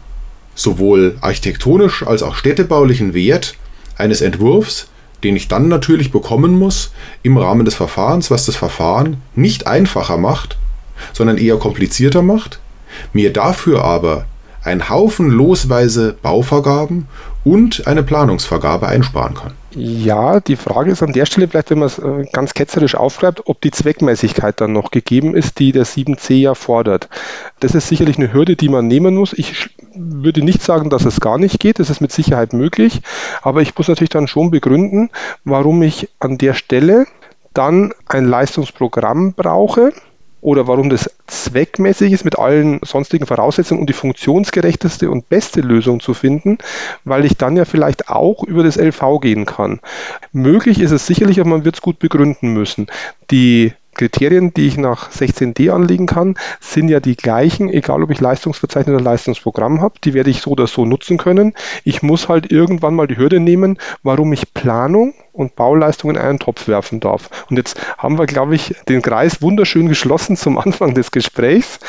sowohl 0.55 1.17
architektonisch 1.23 2.07
als 2.07 2.23
auch 2.23 2.35
städtebaulichen 2.35 3.15
Wert 3.15 3.55
eines 3.97 4.21
Entwurfs, 4.21 4.89
den 5.25 5.35
ich 5.35 5.49
dann 5.49 5.69
natürlich 5.69 6.13
bekommen 6.13 6.59
muss 6.59 6.93
im 7.23 7.39
Rahmen 7.39 7.65
des 7.65 7.75
Verfahrens, 7.75 8.31
was 8.31 8.45
das 8.45 8.55
Verfahren 8.55 9.23
nicht 9.35 9.67
einfacher 9.67 10.19
macht, 10.19 10.59
sondern 11.15 11.39
eher 11.39 11.57
komplizierter 11.57 12.21
macht, 12.21 12.61
mir 13.15 13.33
dafür 13.33 13.83
aber 13.83 14.27
ein 14.65 14.91
Haufen 14.91 15.31
losweise 15.31 16.17
Bauvergaben 16.23 17.09
und 17.45 17.87
eine 17.87 18.03
Planungsvergabe 18.03 18.87
einsparen 18.87 19.35
kann. 19.35 19.53
Ja, 19.73 20.41
die 20.41 20.57
Frage 20.57 20.91
ist 20.91 21.03
an 21.03 21.13
der 21.13 21.27
Stelle 21.27 21.47
vielleicht, 21.47 21.71
wenn 21.71 21.79
man 21.79 21.87
es 21.87 21.99
äh, 21.99 22.27
ganz 22.33 22.55
ketzerisch 22.55 22.97
aufschreibt, 22.97 23.47
ob 23.47 23.61
die 23.61 23.71
Zweckmäßigkeit 23.71 24.61
dann 24.61 24.73
noch 24.73 24.91
gegeben 24.91 25.37
ist, 25.37 25.61
die 25.61 25.71
der 25.71 25.87
7c 25.87 26.35
ja 26.35 26.55
fordert. 26.55 27.09
Das 27.61 27.77
ist 27.77 27.87
sicherlich 27.87 28.19
eine 28.19 28.33
Hürde, 28.33 28.57
die 28.57 28.69
man 28.69 28.89
nehmen 28.89 29.15
muss. 29.15 29.33
Ich 29.33 29.71
würde 29.95 30.43
nicht 30.43 30.63
sagen, 30.63 30.91
dass 30.91 31.05
es 31.05 31.21
gar 31.21 31.39
nicht 31.39 31.61
geht. 31.61 31.79
Das 31.79 31.89
ist 31.89 32.01
mit 32.01 32.11
Sicherheit 32.11 32.53
möglich. 32.53 33.01
Aber 33.43 33.63
ich 33.63 33.77
muss 33.79 33.87
natürlich 33.87 34.11
dann 34.11 34.27
schon 34.27 34.51
begründen, 34.51 35.11
warum 35.45 35.83
ich 35.83 36.09
an 36.19 36.37
der 36.37 36.55
Stelle 36.55 37.07
dann 37.55 37.93
ein 38.07 38.27
Leistungsprogramm 38.27 39.35
brauche, 39.35 39.93
oder 40.41 40.67
warum 40.67 40.91
das 40.91 41.11
zweckmäßig 41.27 42.13
ist, 42.13 42.25
mit 42.25 42.39
allen 42.39 42.81
sonstigen 42.83 43.27
Voraussetzungen 43.27 43.81
und 43.81 43.89
die 43.89 43.95
funktionsgerechteste 43.95 45.11
und 45.11 45.29
beste 45.29 45.61
Lösung 45.61 46.01
zu 46.01 46.15
finden, 46.15 46.59
weil 47.05 47.25
ich 47.25 47.37
dann 47.37 47.57
ja 47.57 47.65
vielleicht 47.65 48.09
auch 48.09 48.43
über 48.45 48.63
das 48.63 48.77
LV 48.77 49.21
gehen 49.21 49.47
kann. 49.47 49.81
Möglich 50.33 50.81
ist 50.81 50.93
es 50.93 51.07
sicherlich, 51.07 51.41
aber 51.41 51.51
man 51.51 51.65
wird 51.65 51.77
es 51.77 51.83
gut 51.83 51.99
begründen 51.99 52.53
müssen. 52.53 52.87
Die 53.31 53.73
Kriterien, 53.95 54.55
die 54.55 54.67
ich 54.67 54.79
nach 54.79 55.11
16d 55.11 55.71
anlegen 55.71 56.07
kann, 56.07 56.37
sind 56.61 56.89
ja 56.89 57.01
die 57.01 57.17
gleichen, 57.17 57.69
egal 57.69 58.03
ob 58.03 58.11
ich 58.11 58.21
Leistungsverzeichnis 58.21 58.95
oder 58.95 59.05
Leistungsprogramm 59.05 59.83
habe. 59.83 59.95
Die 60.05 60.15
werde 60.15 60.31
ich 60.31 60.41
so 60.41 60.53
oder 60.53 60.67
so 60.67 60.87
nutzen 60.87 61.19
können. 61.19 61.55
Ich 61.85 62.03
muss 62.03 62.29
halt 62.29 62.51
irgendwann 62.51 62.95
mal 62.95 63.09
die 63.09 63.19
Hürde 63.19 63.41
nehmen, 63.41 63.79
warum 64.03 64.33
ich 64.33 64.55
Planung 64.55 65.13
und 65.41 65.57
Bauleistung 65.57 66.11
in 66.11 66.19
einen 66.19 66.39
Topf 66.39 66.69
werfen 66.69 67.01
darf. 67.01 67.31
Und 67.49 67.57
jetzt 67.57 67.81
haben 67.97 68.19
wir, 68.19 68.27
glaube 68.27 68.55
ich, 68.55 68.75
den 68.89 69.01
Kreis 69.01 69.41
wunderschön 69.41 69.89
geschlossen 69.89 70.37
zum 70.37 70.59
Anfang 70.59 70.95
des 70.95 71.11
Gesprächs. 71.11 71.81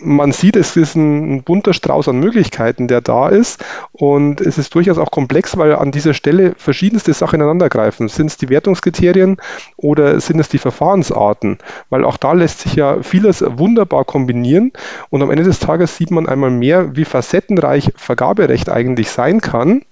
Man 0.00 0.32
sieht, 0.32 0.56
es 0.56 0.76
ist 0.76 0.94
ein 0.94 1.42
bunter 1.42 1.72
Strauß 1.72 2.08
an 2.08 2.20
Möglichkeiten, 2.20 2.86
der 2.86 3.00
da 3.00 3.28
ist. 3.28 3.64
Und 3.92 4.40
es 4.40 4.58
ist 4.58 4.74
durchaus 4.74 4.98
auch 4.98 5.10
komplex, 5.10 5.56
weil 5.56 5.74
an 5.74 5.90
dieser 5.90 6.14
Stelle 6.14 6.54
verschiedenste 6.56 7.12
Sachen 7.12 7.40
ineinandergreifen. 7.40 8.08
Sind 8.08 8.26
es 8.26 8.36
die 8.36 8.48
Wertungskriterien 8.48 9.38
oder 9.76 10.20
sind 10.20 10.38
es 10.38 10.48
die 10.48 10.58
Verfahrensarten? 10.58 11.58
Weil 11.90 12.04
auch 12.04 12.16
da 12.16 12.32
lässt 12.32 12.60
sich 12.60 12.74
ja 12.74 13.02
vieles 13.02 13.44
wunderbar 13.44 14.04
kombinieren. 14.04 14.72
Und 15.10 15.22
am 15.22 15.30
Ende 15.30 15.42
des 15.42 15.58
Tages 15.58 15.96
sieht 15.96 16.12
man 16.12 16.28
einmal 16.28 16.50
mehr, 16.50 16.94
wie 16.94 17.04
facettenreich 17.04 17.92
Vergaberecht 17.96 18.68
eigentlich 18.68 19.10
sein 19.10 19.40
kann, 19.40 19.82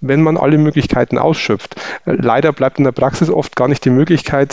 wenn 0.00 0.22
man 0.22 0.38
alle 0.38 0.56
Möglichkeiten 0.56 1.18
ausschöpft. 1.18 1.76
Leider 2.06 2.52
bleibt 2.62 2.78
in 2.78 2.84
der 2.84 2.92
Praxis 2.92 3.28
oft 3.28 3.56
gar 3.56 3.66
nicht 3.66 3.84
die 3.84 3.90
Möglichkeit, 3.90 4.52